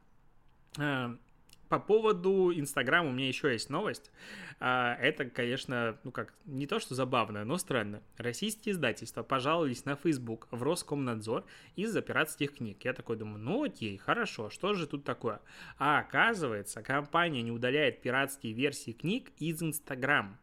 По 1.70 1.80
поводу 1.80 2.52
Инстаграма 2.52 3.10
у 3.10 3.14
меня 3.14 3.28
еще 3.28 3.54
есть 3.54 3.70
новость. 3.70 4.12
А, 4.60 4.96
это, 4.96 5.26
конечно, 5.26 6.00
ну 6.04 6.12
как, 6.12 6.34
не 6.46 6.66
то 6.66 6.80
что 6.80 6.96
забавно, 6.96 7.46
но 7.46 7.58
странно. 7.58 8.02
Российские 8.18 8.74
издательства 8.74 9.22
пожаловались 9.22 9.86
на 9.86 9.96
Facebook 9.96 10.48
в 10.50 10.64
Роскомнадзор 10.64 11.46
из-за 11.76 12.02
пиратских 12.02 12.56
книг. 12.56 12.84
Я 12.84 12.94
такой 12.94 13.18
думаю, 13.18 13.40
ну 13.40 13.64
окей, 13.64 13.98
хорошо, 13.98 14.50
что 14.50 14.74
же 14.74 14.88
тут 14.88 15.04
такое? 15.04 15.42
А 15.78 16.00
оказывается, 16.00 16.82
компания 16.82 17.44
не 17.44 17.52
удаляет 17.52 18.02
пиратские 18.02 18.54
версии 18.54 18.92
книг 18.92 19.32
из 19.38 19.62
Инстаграм. 19.62 20.40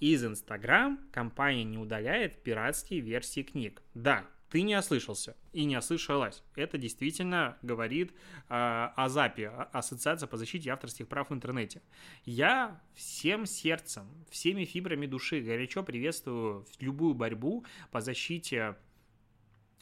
Из 0.00 0.24
Инстаграм 0.24 0.98
компания 1.12 1.62
не 1.62 1.78
удаляет 1.78 2.42
пиратские 2.42 3.00
версии 3.00 3.42
книг. 3.42 3.82
Да, 3.94 4.24
ты 4.54 4.62
не 4.62 4.78
ослышался 4.78 5.36
и 5.52 5.64
не 5.64 5.76
ослышалась. 5.76 6.44
Это 6.54 6.78
действительно 6.78 7.58
говорит 7.62 8.12
э, 8.12 8.14
о 8.48 9.08
ЗАПе, 9.08 9.48
Ассоциация 9.48 10.28
по 10.28 10.36
защите 10.36 10.70
авторских 10.70 11.08
прав 11.08 11.30
в 11.30 11.34
интернете. 11.34 11.82
Я 12.24 12.80
всем 12.94 13.46
сердцем, 13.46 14.06
всеми 14.30 14.64
фибрами 14.64 15.06
души 15.06 15.40
горячо 15.40 15.82
приветствую 15.82 16.68
любую 16.78 17.14
борьбу 17.14 17.66
по 17.90 18.00
защите 18.00 18.76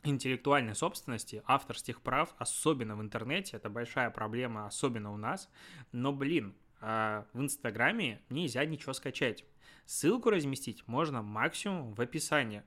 интеллектуальной 0.04 0.74
собственности, 0.74 1.42
авторских 1.44 2.00
прав, 2.00 2.34
особенно 2.38 2.96
в 2.96 3.02
интернете, 3.02 3.58
это 3.58 3.68
большая 3.68 4.08
проблема, 4.08 4.66
особенно 4.66 5.12
у 5.12 5.18
нас. 5.18 5.50
Но, 5.92 6.14
блин, 6.14 6.54
а, 6.80 7.26
в 7.34 7.42
Инстаграме 7.42 8.22
нельзя 8.30 8.64
ничего 8.64 8.94
скачать. 8.94 9.44
Ссылку 9.84 10.30
разместить 10.30 10.88
можно 10.88 11.20
максимум 11.20 11.92
в 11.92 12.00
описании. 12.00 12.62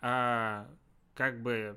А, 0.00 0.70
как 1.18 1.42
бы 1.42 1.76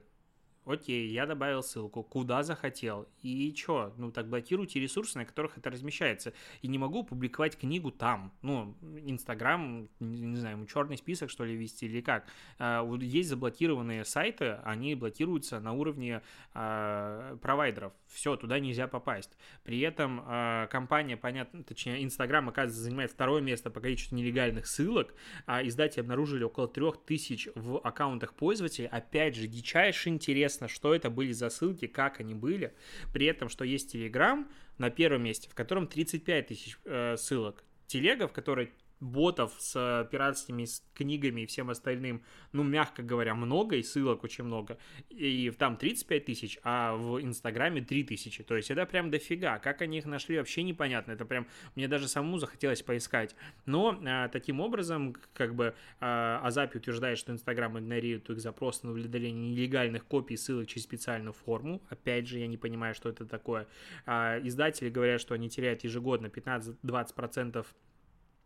окей, 0.65 1.07
я 1.09 1.25
добавил 1.25 1.63
ссылку, 1.63 2.03
куда 2.03 2.43
захотел, 2.43 3.07
и 3.21 3.51
чё, 3.53 3.93
ну 3.97 4.11
так 4.11 4.27
блокируйте 4.27 4.79
ресурсы, 4.79 5.17
на 5.17 5.25
которых 5.25 5.57
это 5.57 5.69
размещается, 5.69 6.33
и 6.61 6.67
не 6.67 6.77
могу 6.77 7.03
публиковать 7.03 7.57
книгу 7.57 7.91
там, 7.91 8.31
ну, 8.41 8.75
Инстаграм, 9.03 9.89
не 9.99 10.35
знаю, 10.35 10.57
ему 10.57 10.65
черный 10.67 10.97
список, 10.97 11.29
что 11.29 11.45
ли, 11.45 11.55
вести 11.55 11.85
или 11.85 12.01
как, 12.01 12.27
а, 12.59 12.87
есть 12.99 13.29
заблокированные 13.29 14.05
сайты, 14.05 14.59
они 14.63 14.95
блокируются 14.95 15.59
на 15.59 15.73
уровне 15.73 16.21
а, 16.53 17.37
провайдеров, 17.37 17.93
все, 18.07 18.35
туда 18.35 18.59
нельзя 18.59 18.87
попасть, 18.87 19.37
при 19.63 19.79
этом 19.79 20.21
а, 20.25 20.67
компания, 20.67 21.17
понятно, 21.17 21.63
точнее, 21.63 22.03
Инстаграм, 22.03 22.47
оказывается, 22.49 22.81
занимает 22.83 23.11
второе 23.11 23.41
место 23.41 23.71
по 23.71 23.79
количеству 23.79 24.15
нелегальных 24.15 24.67
ссылок, 24.67 25.13
а 25.45 25.65
издатели 25.65 26.01
обнаружили 26.01 26.43
около 26.43 26.67
трех 26.67 27.03
тысяч 27.03 27.47
в 27.55 27.79
аккаунтах 27.79 28.35
пользователей, 28.35 28.87
опять 28.87 29.35
же, 29.35 29.47
дичайший 29.47 30.11
интерес 30.11 30.50
интересно, 30.51 30.67
что 30.67 30.93
это 30.93 31.09
были 31.09 31.31
за 31.31 31.49
ссылки, 31.49 31.87
как 31.87 32.19
они 32.19 32.33
были. 32.33 32.73
При 33.13 33.25
этом, 33.25 33.49
что 33.49 33.63
есть 33.63 33.95
Telegram 33.95 34.45
на 34.77 34.89
первом 34.89 35.23
месте, 35.23 35.49
в 35.49 35.55
котором 35.55 35.87
35 35.87 36.47
тысяч 36.47 36.77
э, 36.85 37.15
ссылок. 37.17 37.63
Телега, 37.87 38.27
в 38.27 38.33
которой 38.33 38.71
ботов 39.01 39.53
с 39.57 40.07
пиратскими 40.11 40.65
книгами 40.93 41.41
и 41.41 41.45
всем 41.47 41.69
остальным, 41.69 42.23
ну, 42.53 42.63
мягко 42.63 43.01
говоря, 43.01 43.33
много, 43.35 43.75
и 43.75 43.83
ссылок 43.83 44.23
очень 44.23 44.43
много, 44.43 44.77
и 45.09 45.51
там 45.57 45.75
35 45.75 46.25
тысяч, 46.25 46.59
а 46.63 46.95
в 46.95 47.21
Инстаграме 47.21 47.81
3 47.81 48.03
тысячи, 48.03 48.43
то 48.43 48.55
есть 48.55 48.69
это 48.71 48.85
прям 48.85 49.09
дофига, 49.09 49.59
как 49.59 49.81
они 49.81 49.97
их 49.97 50.05
нашли, 50.05 50.37
вообще 50.37 50.63
непонятно, 50.63 51.13
это 51.13 51.25
прям, 51.25 51.47
мне 51.75 51.87
даже 51.87 52.07
самому 52.07 52.37
захотелось 52.37 52.83
поискать, 52.83 53.35
но 53.65 53.99
а, 54.05 54.29
таким 54.29 54.61
образом, 54.61 55.15
как 55.33 55.55
бы 55.55 55.73
а, 55.99 56.39
Азапи 56.43 56.77
утверждает, 56.77 57.17
что 57.17 57.31
Инстаграм 57.31 57.77
игнорирует 57.79 58.29
их 58.29 58.39
запросы 58.39 58.85
на 58.85 58.93
удаление 58.93 59.51
нелегальных 59.51 60.05
копий 60.05 60.37
ссылок 60.37 60.67
через 60.67 60.83
специальную 60.83 61.33
форму, 61.33 61.81
опять 61.89 62.27
же, 62.27 62.37
я 62.37 62.45
не 62.45 62.57
понимаю, 62.57 62.93
что 62.93 63.09
это 63.09 63.25
такое, 63.25 63.67
а, 64.05 64.39
издатели 64.43 64.89
говорят, 64.89 65.19
что 65.19 65.33
они 65.33 65.49
теряют 65.49 65.83
ежегодно 65.83 66.27
15-20% 66.27 67.65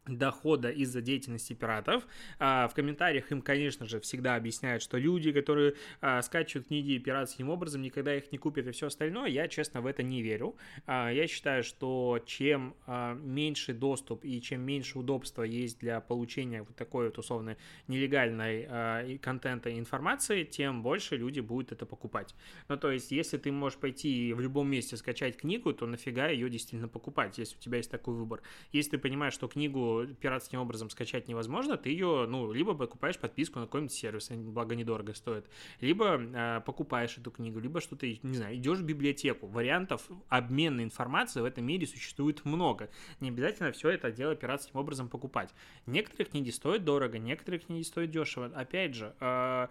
дохода 0.07 0.69
из-за 0.69 1.01
деятельности 1.01 1.53
пиратов. 1.53 2.07
А, 2.39 2.67
в 2.67 2.73
комментариях 2.73 3.31
им, 3.31 3.41
конечно 3.41 3.85
же, 3.85 3.99
всегда 3.99 4.35
объясняют, 4.35 4.83
что 4.83 4.97
люди, 4.97 5.31
которые 5.31 5.75
а, 6.01 6.21
скачивают 6.21 6.67
книги 6.67 6.97
пиратским 6.97 7.49
образом, 7.49 7.81
никогда 7.81 8.15
их 8.15 8.31
не 8.31 8.37
купят 8.37 8.67
и 8.67 8.71
все 8.71 8.87
остальное. 8.87 9.29
Я, 9.29 9.47
честно, 9.47 9.81
в 9.81 9.85
это 9.85 10.03
не 10.03 10.21
верю. 10.21 10.55
А, 10.85 11.09
я 11.09 11.27
считаю, 11.27 11.63
что 11.63 12.19
чем 12.25 12.75
меньше 13.23 13.73
доступ 13.73 14.25
и 14.25 14.41
чем 14.41 14.61
меньше 14.61 14.99
удобства 14.99 15.43
есть 15.43 15.79
для 15.79 15.99
получения 15.99 16.61
вот 16.61 16.75
такой 16.75 17.05
вот 17.05 17.17
условно 17.17 17.57
нелегальной 17.87 19.17
контента 19.19 19.69
и 19.69 19.79
информации, 19.79 20.43
тем 20.43 20.83
больше 20.83 21.17
люди 21.17 21.39
будут 21.39 21.71
это 21.71 21.85
покупать. 21.85 22.35
Ну, 22.67 22.77
то 22.77 22.91
есть, 22.91 23.11
если 23.11 23.37
ты 23.37 23.51
можешь 23.51 23.79
пойти 23.79 24.33
в 24.33 24.39
любом 24.39 24.69
месте 24.69 24.97
скачать 24.97 25.37
книгу, 25.37 25.73
то 25.73 25.85
нафига 25.85 26.27
ее 26.27 26.49
действительно 26.49 26.87
покупать, 26.87 27.37
если 27.37 27.55
у 27.55 27.59
тебя 27.59 27.77
есть 27.77 27.91
такой 27.91 28.15
выбор. 28.15 28.41
Если 28.71 28.91
ты 28.91 28.97
понимаешь, 28.97 29.33
что 29.33 29.47
книгу 29.47 29.94
пиратским 30.03 30.59
образом 30.59 30.89
скачать 30.89 31.27
невозможно, 31.27 31.77
ты 31.77 31.89
ее, 31.89 32.25
ну, 32.27 32.51
либо 32.51 32.73
покупаешь 32.73 33.17
подписку 33.17 33.59
на 33.59 33.65
какой-нибудь 33.65 33.93
сервис, 33.93 34.29
благо 34.31 34.75
недорого 34.75 35.13
стоит, 35.13 35.45
либо 35.81 36.17
э, 36.17 36.61
покупаешь 36.65 37.17
эту 37.17 37.31
книгу, 37.31 37.59
либо 37.59 37.81
что-то, 37.81 38.07
не 38.07 38.35
знаю, 38.35 38.55
идешь 38.55 38.79
в 38.79 38.83
библиотеку. 38.83 39.47
Вариантов 39.47 40.09
обмена 40.29 40.81
информацией 40.81 41.43
в 41.43 41.45
этом 41.45 41.65
мире 41.65 41.87
существует 41.87 42.43
много. 42.45 42.89
Не 43.19 43.29
обязательно 43.29 43.71
все 43.71 43.89
это 43.89 44.11
дело 44.11 44.35
пиратским 44.35 44.79
образом 44.79 45.09
покупать. 45.09 45.53
Некоторые 45.85 46.27
книги 46.27 46.49
стоят 46.49 46.83
дорого, 46.83 47.17
некоторые 47.17 47.59
книги 47.59 47.83
стоят 47.83 48.11
дешево. 48.11 48.51
Опять 48.55 48.95
же, 48.95 49.15
э, 49.19 49.67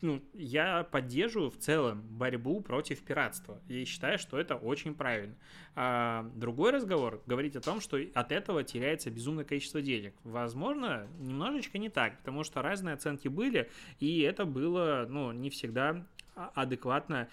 ну, 0.00 0.22
я 0.34 0.84
поддерживаю 0.84 1.50
в 1.50 1.58
целом 1.58 2.02
борьбу 2.02 2.60
против 2.60 3.02
пиратства 3.02 3.60
и 3.68 3.84
считаю, 3.84 4.18
что 4.18 4.38
это 4.38 4.56
очень 4.56 4.94
правильно. 4.94 5.34
А 5.74 6.28
другой 6.34 6.72
разговор 6.72 7.22
говорить 7.26 7.54
о 7.54 7.60
том, 7.60 7.80
что 7.80 7.98
от 8.14 8.32
этого 8.32 8.64
теряется 8.64 9.10
безумно 9.10 9.27
безумное 9.28 9.44
количество 9.44 9.82
денег. 9.82 10.14
Возможно, 10.24 11.06
немножечко 11.18 11.76
не 11.76 11.90
так, 11.90 12.16
потому 12.18 12.44
что 12.44 12.62
разные 12.62 12.94
оценки 12.94 13.28
были, 13.28 13.70
и 14.00 14.20
это 14.20 14.46
было, 14.46 15.06
ну, 15.08 15.32
не 15.32 15.50
всегда 15.50 16.06
адекватно 16.54 17.28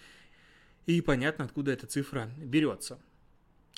и 0.87 1.01
понятно, 1.01 1.45
откуда 1.45 1.71
эта 1.71 1.87
цифра 1.87 2.29
берется. 2.37 2.99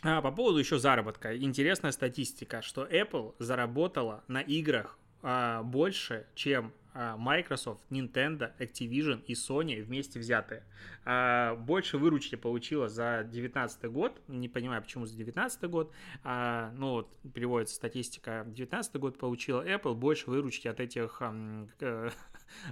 А 0.04 0.22
по 0.22 0.32
поводу 0.32 0.58
еще 0.58 0.80
заработка. 0.80 1.38
Интересная 1.38 1.92
статистика, 1.92 2.62
что 2.62 2.86
Apple 2.86 3.36
заработала 3.40 4.24
на 4.28 4.42
играх 4.42 4.98
а, 5.22 5.62
больше, 5.64 6.26
чем 6.36 6.74
а, 6.87 6.87
Microsoft, 7.18 7.82
Nintendo, 7.90 8.52
Activision 8.60 9.24
и 9.26 9.34
Sony 9.34 9.84
вместе 9.84 10.20
взятые. 10.20 10.64
А, 11.06 11.56
больше 11.56 11.98
выручки 11.98 12.36
получила 12.36 12.90
за 12.90 13.22
2019 13.24 13.86
год, 13.92 14.22
не 14.28 14.50
понимаю, 14.50 14.82
почему 14.82 15.06
за 15.06 15.16
2019 15.16 15.70
год, 15.70 15.92
а, 16.24 16.72
ну 16.76 16.92
вот 16.92 17.10
переводится 17.34 17.76
статистика, 17.76 18.44
2019 18.46 18.96
год 18.96 19.18
получила 19.18 19.66
Apple. 19.66 19.94
Больше 19.94 20.30
выручки 20.30 20.68
от 20.68 20.80
этих 20.80 21.22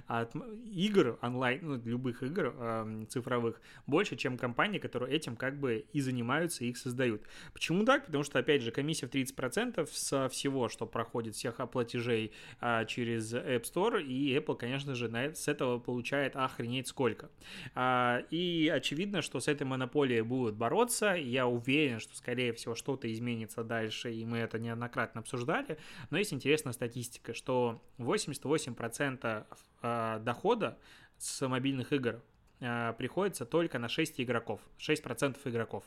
от 0.06 0.34
игр 0.72 1.18
онлайн, 1.22 1.60
ну, 1.62 1.76
всех 1.76 2.22
игр 2.22 2.54
э, 2.56 3.04
цифровых 3.08 3.60
больше, 3.86 4.16
чем 4.16 4.38
компании, 4.38 4.78
которые 4.78 5.14
этим 5.14 5.36
как 5.36 5.58
бы 5.58 5.84
и 5.92 6.00
занимаются, 6.00 6.64
и 6.64 6.68
их 6.68 6.76
создают. 6.76 7.22
Почему 7.52 7.84
так? 7.84 8.06
Потому 8.06 8.24
что, 8.24 8.38
опять 8.38 8.62
же, 8.62 8.70
комиссия 8.70 9.06
в 9.06 9.10
30% 9.10 9.88
со 9.92 10.28
всего, 10.28 10.68
что 10.68 10.86
проходит, 10.86 11.34
всех 11.34 11.56
платежей 11.70 12.32
э, 12.60 12.84
через 12.86 13.32
App 13.34 13.62
Store, 13.62 14.02
и 14.02 14.36
Apple, 14.36 14.56
конечно 14.56 14.94
же, 14.94 15.08
на, 15.08 15.34
с 15.34 15.48
этого 15.48 15.78
получает 15.78 16.36
охренеть 16.36 16.88
сколько. 16.88 17.30
А, 17.74 18.22
и 18.30 18.68
очевидно, 18.68 19.22
что 19.22 19.40
с 19.40 19.48
этой 19.48 19.64
монополией 19.64 20.22
будут 20.22 20.56
бороться. 20.56 21.14
Я 21.14 21.46
уверен, 21.46 22.00
что, 22.00 22.16
скорее 22.16 22.52
всего, 22.52 22.74
что-то 22.74 23.12
изменится 23.12 23.64
дальше, 23.64 24.12
и 24.12 24.24
мы 24.24 24.38
это 24.38 24.58
неоднократно 24.58 25.20
обсуждали. 25.20 25.78
Но 26.10 26.18
есть 26.18 26.32
интересная 26.32 26.72
статистика, 26.72 27.34
что 27.34 27.82
88% 27.98 29.46
э, 29.82 30.18
дохода 30.22 30.78
с 31.18 31.46
мобильных 31.46 31.92
игр 31.92 32.22
э, 32.60 32.94
приходится 32.98 33.44
только 33.44 33.78
на 33.78 33.88
6 33.88 34.20
игроков, 34.20 34.60
6% 34.78 35.38
игроков. 35.44 35.84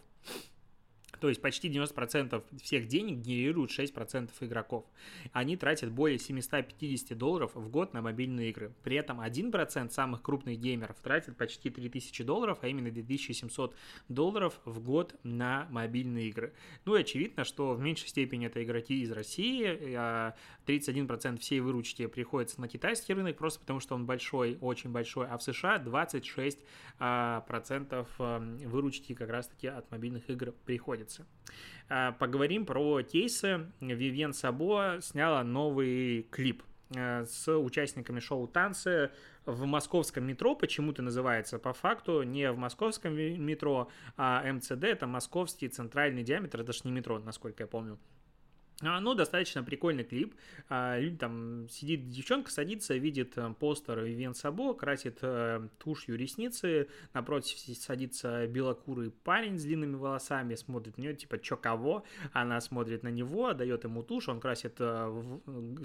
То 1.20 1.30
есть 1.30 1.42
почти 1.42 1.70
90% 1.70 2.44
всех 2.62 2.88
денег 2.88 3.18
генерируют 3.18 3.72
6% 3.72 4.30
игроков. 4.42 4.86
Они 5.34 5.58
тратят 5.58 5.92
более 5.92 6.20
750 6.20 7.18
долларов 7.18 7.52
в 7.56 7.70
год 7.70 7.94
на 7.94 8.02
мобильные 8.02 8.50
игры. 8.50 8.74
При 8.84 8.96
этом 8.96 9.22
1% 9.22 9.92
самых 9.92 10.22
крупных 10.22 10.60
геймеров 10.60 10.98
тратят 11.02 11.38
почти 11.38 11.70
3000 11.70 12.24
долларов, 12.24 12.60
а 12.62 12.68
именно 12.68 12.92
2700 12.92 13.76
долларов 14.08 14.60
в 14.66 14.80
год 14.82 15.16
на 15.24 15.68
мобильные 15.70 16.30
игры. 16.30 16.54
Ну 16.86 16.96
и 16.96 17.02
очевидно, 17.02 17.44
что 17.44 17.74
в 17.74 17.80
меньшей 17.80 18.08
степени 18.08 18.48
это 18.48 18.64
игроки 18.64 19.02
из 19.02 19.12
России. 19.12 20.34
31% 20.66 21.36
а 21.36 21.38
всей 21.38 21.60
выручки 21.60 22.06
приходится 22.08 22.62
на 22.62 22.68
китайский 22.68 23.14
рынок, 23.14 23.38
просто 23.38 23.60
потому 23.60 23.80
что 23.80 23.96
он 23.96 24.06
большой, 24.06 24.58
очень 24.62 24.92
большой. 24.92 25.28
А 25.28 25.38
в 25.38 25.44
США 25.44 25.78
26% 25.78 26.60
а, 27.00 27.46
выручки 28.66 29.14
как 29.14 29.30
раз-таки 29.30 29.68
от 29.68 29.90
мобильных 29.92 30.30
игр 30.30 30.54
приходится 30.66 31.09
нравится. 31.10 31.26
А, 31.90 32.12
поговорим 32.14 32.66
про 32.66 33.02
кейсы. 33.02 33.68
Вивьен 33.80 34.34
Сабо 34.34 35.00
сняла 35.02 35.44
новый 35.44 36.24
клип 36.32 36.64
а, 36.96 37.26
с 37.26 37.52
участниками 37.58 38.20
шоу 38.20 38.48
«Танцы» 38.48 39.12
в 39.46 39.66
московском 39.66 40.26
метро, 40.26 40.56
почему-то 40.56 41.02
называется 41.02 41.58
по 41.58 41.74
факту, 41.74 42.22
не 42.22 42.52
в 42.52 42.58
московском 42.58 43.16
метро, 43.16 43.90
а 44.16 44.44
МЦД, 44.52 44.84
это 44.84 45.08
московский 45.08 45.70
центральный 45.70 46.24
диаметр, 46.24 46.62
это 46.62 46.72
же 46.72 46.82
не 46.84 46.92
метро, 46.92 47.18
насколько 47.18 47.64
я 47.64 47.68
помню. 47.68 47.98
А, 48.82 49.00
ну, 49.02 49.14
достаточно 49.14 49.64
прикольный 49.64 50.04
клип. 50.04 50.36
А, 50.70 51.00
там 51.20 51.68
сидит 51.70 52.10
девчонка, 52.10 52.50
садится, 52.50 52.96
видит 52.96 53.38
э, 53.38 53.54
постер 53.60 54.00
Вивен 54.00 54.34
Сабо, 54.34 54.74
красит 54.74 55.20
э, 55.22 55.68
тушью 55.80 56.18
ресницы, 56.18 56.88
напротив 57.14 57.60
садится 57.60 58.48
белокурый 58.48 59.12
парень 59.12 59.58
с 59.58 59.64
длинными 59.64 59.96
волосами, 59.96 60.56
смотрит 60.56 60.98
на 60.98 61.02
нее, 61.02 61.16
типа, 61.16 61.40
чё 61.40 61.58
кого? 61.58 62.06
Она 62.32 62.62
смотрит 62.62 63.04
на 63.04 63.10
него, 63.10 63.54
дает 63.54 63.84
ему 63.84 64.02
тушь, 64.02 64.30
он 64.30 64.40
красит 64.40 64.76
э, 64.80 65.24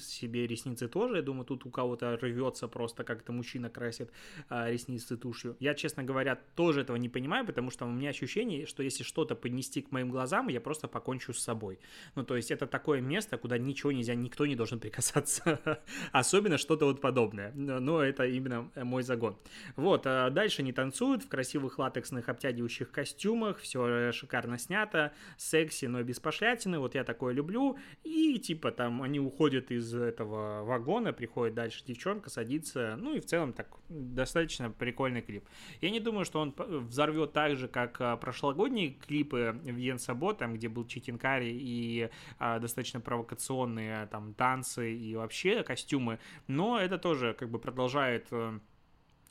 себе 0.00 0.46
ресницы 0.46 0.87
тоже. 0.87 1.16
Я 1.16 1.22
думаю, 1.22 1.46
тут 1.46 1.66
у 1.66 1.70
кого-то 1.70 2.16
рвется 2.16 2.68
просто, 2.68 3.02
как 3.02 3.22
это 3.22 3.33
мужчина 3.33 3.70
красит 3.70 4.12
ресницы 4.50 5.16
тушью. 5.16 5.57
Я, 5.59 5.74
честно 5.74 6.04
говоря, 6.04 6.38
тоже 6.54 6.83
этого 6.83 6.96
не 6.96 7.09
понимаю, 7.09 7.44
потому 7.44 7.70
что 7.70 7.87
у 7.87 7.90
меня 7.90 8.11
ощущение, 8.11 8.66
что 8.66 8.83
если 8.83 9.02
что-то 9.02 9.35
поднести 9.35 9.83
к 9.83 9.90
моим 9.90 10.11
глазам, 10.11 10.48
я 10.48 10.61
просто 10.61 10.87
покончу 10.87 11.33
с 11.33 11.42
собой. 11.42 11.78
Ну, 12.14 12.22
то 12.24 12.37
есть 12.37 12.50
это 12.50 12.66
так 12.66 12.83
такое 12.84 13.00
место, 13.00 13.38
куда 13.38 13.56
ничего 13.56 13.92
нельзя, 13.92 14.14
никто 14.14 14.44
не 14.44 14.56
должен 14.56 14.78
прикасаться. 14.78 15.58
Особенно 16.12 16.58
что-то 16.58 16.84
вот 16.84 17.00
подобное. 17.00 17.50
Но 17.54 18.02
это 18.02 18.26
именно 18.26 18.70
мой 18.76 19.02
загон. 19.02 19.38
Вот, 19.76 20.02
а 20.06 20.28
дальше 20.28 20.62
не 20.62 20.74
танцуют 20.74 21.22
в 21.22 21.28
красивых 21.28 21.78
латексных 21.78 22.28
обтягивающих 22.28 22.90
костюмах, 22.90 23.58
все 23.60 24.12
шикарно 24.12 24.58
снято, 24.58 25.12
секси, 25.38 25.86
но 25.86 26.02
без 26.02 26.20
пошлятины, 26.20 26.78
вот 26.78 26.94
я 26.94 27.04
такое 27.04 27.32
люблю. 27.32 27.78
И 28.02 28.38
типа 28.38 28.70
там 28.70 29.02
они 29.02 29.18
уходят 29.18 29.70
из 29.70 29.94
этого 29.94 30.62
вагона, 30.64 31.14
приходит 31.14 31.54
дальше 31.54 31.82
девчонка, 31.86 32.28
садится, 32.28 32.96
ну 33.00 33.14
и 33.14 33.20
в 33.20 33.24
целом 33.24 33.54
так 33.54 33.68
достаточно 33.88 34.70
прикольный 34.70 35.22
клип. 35.22 35.44
Я 35.80 35.88
не 35.88 36.00
думаю, 36.00 36.26
что 36.26 36.40
он 36.40 36.54
взорвет 36.58 37.32
так 37.32 37.56
же, 37.56 37.66
как 37.66 37.98
а, 38.00 38.18
прошлогодние 38.18 38.90
клипы 38.90 39.58
в 39.62 39.76
Йенсабо, 39.76 40.34
там, 40.34 40.54
где 40.54 40.68
был 40.68 40.86
Читинкари 40.86 41.50
и 41.50 42.10
а, 42.38 42.58
провокационные 43.00 44.06
там 44.06 44.34
танцы 44.34 44.94
и 44.94 45.14
вообще 45.14 45.62
костюмы, 45.62 46.18
но 46.46 46.80
это 46.80 46.98
тоже 46.98 47.34
как 47.34 47.50
бы 47.50 47.58
продолжает 47.58 48.26
э, 48.30 48.58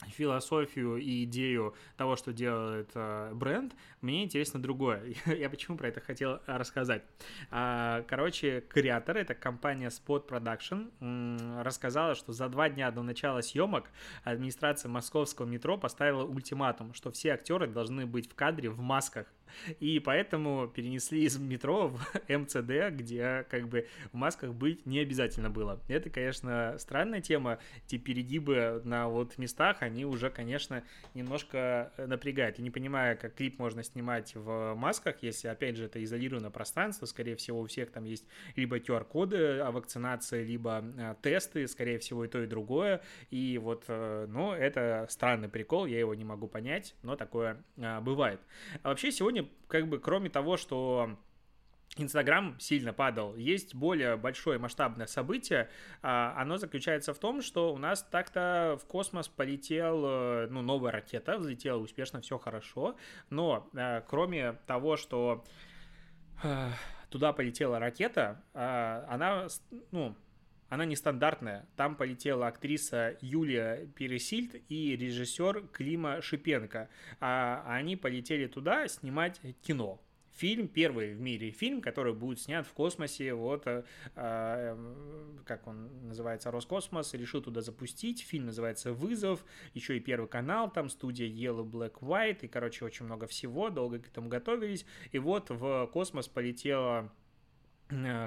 философию 0.10 0.97
и 0.97 1.23
идею 1.23 1.75
того, 1.97 2.15
что 2.15 2.34
делает 2.34 2.91
э, 2.95 3.32
бренд, 3.34 3.73
мне 4.01 4.23
интересно 4.23 4.62
другое. 4.62 5.13
Я 5.25 5.49
почему 5.49 5.77
про 5.77 5.88
это 5.88 6.01
хотел 6.01 6.39
рассказать. 6.45 7.03
А, 7.51 8.03
короче, 8.03 8.62
креатор, 8.62 9.17
это 9.17 9.34
компания 9.34 9.89
Spot 9.89 10.27
Production, 10.27 11.62
рассказала, 11.62 12.15
что 12.15 12.34
за 12.34 12.49
два 12.49 12.69
дня 12.69 12.91
до 12.91 13.01
начала 13.01 13.41
съемок 13.41 13.89
администрация 14.23 14.89
московского 14.89 15.45
метро 15.45 15.77
поставила 15.77 16.23
ультиматум, 16.23 16.93
что 16.93 17.12
все 17.12 17.34
актеры 17.34 17.67
должны 17.67 18.06
быть 18.06 18.29
в 18.29 18.36
кадре 18.36 18.69
в 18.69 18.79
масках 18.79 19.27
и 19.79 19.99
поэтому 19.99 20.67
перенесли 20.67 21.23
из 21.23 21.37
метро 21.37 21.87
в 21.87 21.99
МЦД, 22.29 22.91
где 22.91 23.45
как 23.49 23.67
бы 23.67 23.87
в 24.11 24.15
масках 24.15 24.53
быть 24.53 24.85
не 24.85 24.99
обязательно 24.99 25.49
было. 25.49 25.79
Это, 25.87 26.09
конечно, 26.09 26.75
странная 26.77 27.21
тема. 27.21 27.59
Эти 27.85 27.97
перегибы 27.97 28.81
на 28.83 29.07
вот 29.07 29.37
местах, 29.37 29.77
они 29.81 30.05
уже, 30.05 30.29
конечно, 30.29 30.83
немножко 31.13 31.91
напрягают. 31.97 32.57
Я 32.57 32.63
не 32.63 32.71
понимаю, 32.71 33.17
как 33.17 33.35
клип 33.35 33.59
можно 33.59 33.83
снимать 33.83 34.35
в 34.35 34.73
масках, 34.75 35.17
если, 35.21 35.47
опять 35.47 35.77
же, 35.77 35.85
это 35.85 36.03
изолированное 36.03 36.49
пространство, 36.49 37.05
скорее 37.05 37.35
всего, 37.35 37.61
у 37.61 37.65
всех 37.67 37.91
там 37.91 38.03
есть 38.05 38.25
либо 38.55 38.77
QR-коды 38.77 39.59
о 39.59 39.71
вакцинации, 39.71 40.43
либо 40.43 40.83
э, 40.97 41.15
тесты, 41.21 41.67
скорее 41.67 41.99
всего, 41.99 42.25
и 42.25 42.27
то, 42.27 42.41
и 42.41 42.47
другое. 42.47 43.01
И 43.29 43.57
вот, 43.57 43.85
э, 43.87 44.25
ну, 44.29 44.51
это 44.51 45.05
странный 45.09 45.49
прикол, 45.49 45.85
я 45.85 45.99
его 45.99 46.13
не 46.13 46.25
могу 46.25 46.47
понять, 46.47 46.95
но 47.03 47.15
такое 47.15 47.63
э, 47.77 47.99
бывает. 48.01 48.39
А 48.81 48.89
вообще, 48.89 49.11
сегодня 49.11 49.42
как 49.67 49.88
бы, 49.88 49.99
кроме 49.99 50.29
того, 50.29 50.58
что 50.58 51.17
Инстаграм 51.97 52.60
сильно 52.60 52.91
падал. 52.91 53.36
Есть 53.36 53.75
более 53.75 54.17
большое 54.17 54.58
масштабное 54.58 55.06
событие. 55.06 55.69
А, 56.01 56.34
оно 56.38 56.58
заключается 56.58 57.13
в 57.13 57.19
том, 57.19 57.41
что 57.41 57.73
у 57.73 57.77
нас 57.77 58.01
так-то 58.03 58.79
в 58.82 58.86
космос 58.88 59.27
полетел, 59.27 60.03
э, 60.06 60.47
ну, 60.49 60.62
новая 60.62 60.91
ракета, 60.91 61.38
взлетела 61.38 61.77
успешно, 61.77 62.21
все 62.21 62.39
хорошо. 62.39 62.95
Но 63.29 63.69
э, 63.73 64.01
кроме 64.08 64.53
того, 64.65 64.97
что 64.97 65.43
э, 66.43 66.69
туда 67.12 67.32
полетела 67.32 67.77
ракета, 67.77 68.41
она, 68.53 69.47
ну, 69.91 70.15
она 70.73 70.86
нестандартная. 70.86 71.67
Там 71.75 71.95
полетела 71.95 72.47
актриса 72.47 73.15
Юлия 73.21 73.86
Пересильд 73.95 74.55
и 74.69 74.95
режиссер 74.95 75.67
Клима 75.71 76.19
Шипенко. 76.19 76.89
А 77.19 77.63
они 77.67 77.95
полетели 77.95 78.47
туда 78.47 78.88
снимать 78.88 79.39
кино. 79.62 80.01
Фильм, 80.31 80.67
первый 80.67 81.13
в 81.13 81.21
мире 81.21 81.51
фильм, 81.51 81.79
который 81.79 82.15
будет 82.15 82.39
снят 82.39 82.65
в 82.65 82.73
космосе, 82.73 83.36
вот, 83.36 83.67
э, 83.67 83.83
э, 84.15 84.93
как 85.45 85.67
он 85.67 86.07
называется, 86.07 86.49
Роскосмос, 86.49 87.13
решил 87.13 87.43
туда 87.43 87.62
запустить, 87.62 88.23
фильм 88.23 88.47
называется 88.47 88.93
«Вызов», 88.93 89.45
еще 89.75 89.95
и 89.95 89.99
Первый 89.99 90.27
канал, 90.27 90.71
там 90.71 90.89
студия 90.89 91.27
Yellow, 91.27 91.69
Black, 91.69 91.99
White, 91.99 92.39
и, 92.41 92.47
короче, 92.47 92.83
очень 92.83 93.05
много 93.05 93.27
всего, 93.27 93.69
долго 93.69 93.99
к 93.99 94.07
этому 94.07 94.27
готовились, 94.27 94.88
и 95.12 95.19
вот 95.19 95.51
в 95.51 95.86
космос 95.93 96.27
полетела 96.27 97.13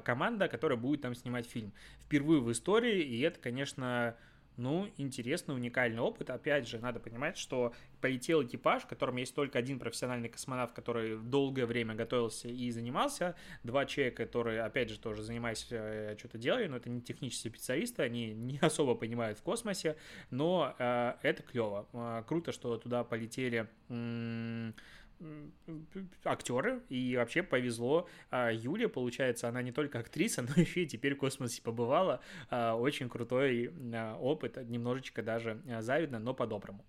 команда, 0.05 0.49
которая 0.49 0.79
будет 0.79 1.03
там 1.03 1.14
снимать 1.14 1.47
фильм. 1.47 1.73
Впервые 2.05 2.40
в 2.40 2.51
истории, 2.53 3.03
и 3.03 3.21
это, 3.21 3.40
конечно, 3.40 4.16
ну, 4.57 4.88
интересный, 4.97 5.55
уникальный 5.55 6.01
опыт. 6.01 6.31
Опять 6.31 6.66
же, 6.66 6.79
надо 6.79 6.99
понимать, 6.99 7.37
что 7.37 7.75
полетел 8.01 8.42
экипаж, 8.42 8.83
в 8.83 8.87
котором 8.87 9.16
есть 9.16 9.35
только 9.35 9.59
один 9.59 9.79
профессиональный 9.79 10.29
космонавт, 10.29 10.75
который 10.75 11.19
долгое 11.19 11.66
время 11.66 11.95
готовился 11.95 12.49
и 12.49 12.71
занимался, 12.71 13.37
два 13.62 13.85
человека, 13.87 14.25
которые, 14.25 14.62
опять 14.62 14.90
же, 14.90 14.99
тоже 14.99 15.23
занимались, 15.23 15.66
э, 15.71 16.16
что-то 16.19 16.38
делали, 16.38 16.66
но 16.66 16.77
это 16.77 16.88
не 16.88 17.01
технические 17.01 17.51
специалисты, 17.51 18.03
они 18.03 18.33
не 18.33 18.59
особо 18.62 18.95
понимают 18.95 19.38
в 19.38 19.42
космосе, 19.42 19.97
но 20.31 20.75
э, 20.79 21.14
это 21.23 21.42
клево. 21.42 21.87
Э, 21.92 22.23
круто, 22.27 22.53
что 22.53 22.77
туда 22.79 23.05
полетели... 23.05 23.69
М- 23.88 24.75
актеры, 26.24 26.83
и 26.88 27.16
вообще 27.16 27.42
повезло 27.42 28.09
а, 28.31 28.50
Юле, 28.52 28.88
получается, 28.88 29.48
она 29.48 29.62
не 29.62 29.72
только 29.72 29.98
актриса, 29.98 30.42
но 30.57 30.61
еще 30.61 30.83
и 30.83 30.87
теперь 30.87 31.14
в 31.14 31.18
космосе 31.18 31.62
побывала. 31.62 32.20
А, 32.50 32.74
очень 32.74 33.09
крутой 33.09 33.72
а, 33.94 34.16
опыт, 34.16 34.57
немножечко 34.68 35.22
даже 35.22 35.62
завидно, 35.81 36.18
но 36.18 36.35
по-доброму. 36.35 36.85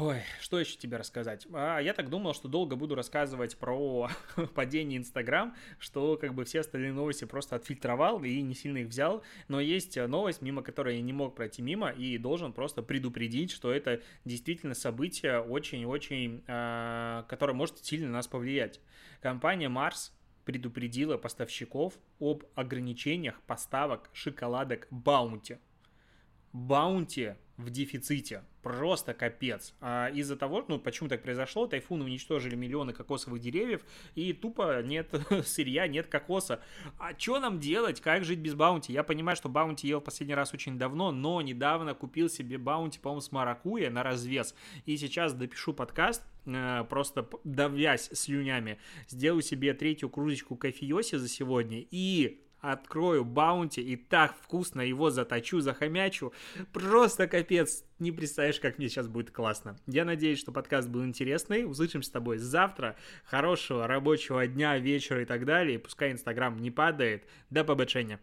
Ой, 0.00 0.22
что 0.40 0.60
еще 0.60 0.76
тебе 0.76 0.96
рассказать? 0.96 1.48
А, 1.52 1.80
я 1.80 1.92
так 1.92 2.08
думал, 2.08 2.32
что 2.32 2.46
долго 2.46 2.76
буду 2.76 2.94
рассказывать 2.94 3.56
про 3.56 4.08
падение 4.54 4.96
Инстаграм, 4.96 5.56
что 5.80 6.16
как 6.16 6.34
бы 6.34 6.44
все 6.44 6.60
остальные 6.60 6.92
новости 6.92 7.24
просто 7.24 7.56
отфильтровал 7.56 8.22
и 8.22 8.40
не 8.40 8.54
сильно 8.54 8.78
их 8.78 8.86
взял. 8.86 9.24
Но 9.48 9.58
есть 9.58 9.96
новость, 9.96 10.40
мимо 10.40 10.62
которой 10.62 10.98
я 10.98 11.02
не 11.02 11.12
мог 11.12 11.34
пройти 11.34 11.62
мимо 11.62 11.90
и 11.90 12.16
должен 12.16 12.52
просто 12.52 12.80
предупредить, 12.80 13.50
что 13.50 13.72
это 13.72 14.00
действительно 14.24 14.74
событие 14.74 15.40
очень-очень, 15.40 16.44
э, 16.46 17.24
которое 17.28 17.54
может 17.54 17.84
сильно 17.84 18.06
на 18.06 18.12
нас 18.12 18.28
повлиять. 18.28 18.80
Компания 19.20 19.68
Mars 19.68 20.12
предупредила 20.44 21.16
поставщиков 21.16 21.94
об 22.20 22.44
ограничениях 22.54 23.40
поставок 23.48 24.10
шоколадок 24.12 24.86
Баунти. 24.92 25.58
Баунти 26.58 27.36
в 27.56 27.70
дефиците. 27.70 28.42
Просто 28.62 29.14
капец. 29.14 29.74
А 29.80 30.08
из-за 30.10 30.36
того, 30.36 30.64
ну, 30.68 30.78
почему 30.78 31.08
так 31.08 31.22
произошло, 31.22 31.66
тайфуны 31.66 32.04
уничтожили 32.04 32.54
миллионы 32.54 32.92
кокосовых 32.92 33.40
деревьев, 33.40 33.82
и 34.14 34.32
тупо 34.32 34.82
нет 34.82 35.08
сырья, 35.44 35.86
нет 35.86 36.08
кокоса. 36.08 36.60
А 36.98 37.18
что 37.18 37.38
нам 37.40 37.60
делать? 37.60 38.00
Как 38.00 38.24
жить 38.24 38.40
без 38.40 38.54
баунти? 38.54 38.92
Я 38.92 39.04
понимаю, 39.04 39.36
что 39.36 39.48
баунти 39.48 39.88
ел 39.88 40.00
последний 40.00 40.34
раз 40.34 40.52
очень 40.52 40.78
давно, 40.78 41.12
но 41.12 41.40
недавно 41.40 41.94
купил 41.94 42.28
себе 42.28 42.58
баунти, 42.58 42.98
по-моему, 42.98 43.20
с 43.20 43.32
маракуя 43.32 43.90
на 43.90 44.02
развес. 44.02 44.54
И 44.84 44.96
сейчас 44.96 45.32
допишу 45.32 45.72
подкаст, 45.72 46.22
э, 46.46 46.84
просто 46.90 47.28
давясь 47.44 48.10
слюнями, 48.12 48.78
сделаю 49.08 49.42
себе 49.42 49.74
третью 49.74 50.10
кружечку 50.10 50.56
кофеёси 50.56 51.16
за 51.16 51.28
сегодня 51.28 51.84
и 51.90 52.42
открою 52.60 53.24
баунти 53.24 53.80
и 53.80 53.96
так 53.96 54.34
вкусно 54.42 54.80
его 54.80 55.10
заточу, 55.10 55.60
захомячу. 55.60 56.32
Просто 56.72 57.26
капец. 57.26 57.84
Не 57.98 58.12
представляешь, 58.12 58.60
как 58.60 58.78
мне 58.78 58.88
сейчас 58.88 59.08
будет 59.08 59.30
классно. 59.30 59.76
Я 59.86 60.04
надеюсь, 60.04 60.38
что 60.38 60.52
подкаст 60.52 60.88
был 60.88 61.04
интересный. 61.04 61.64
Услышимся 61.64 62.08
с 62.08 62.12
тобой 62.12 62.38
завтра. 62.38 62.96
Хорошего 63.24 63.86
рабочего 63.86 64.46
дня, 64.46 64.78
вечера 64.78 65.22
и 65.22 65.24
так 65.24 65.44
далее. 65.44 65.78
Пускай 65.78 66.12
Инстаграм 66.12 66.56
не 66.56 66.70
падает. 66.70 67.24
До 67.50 67.64
побочения. 67.64 68.20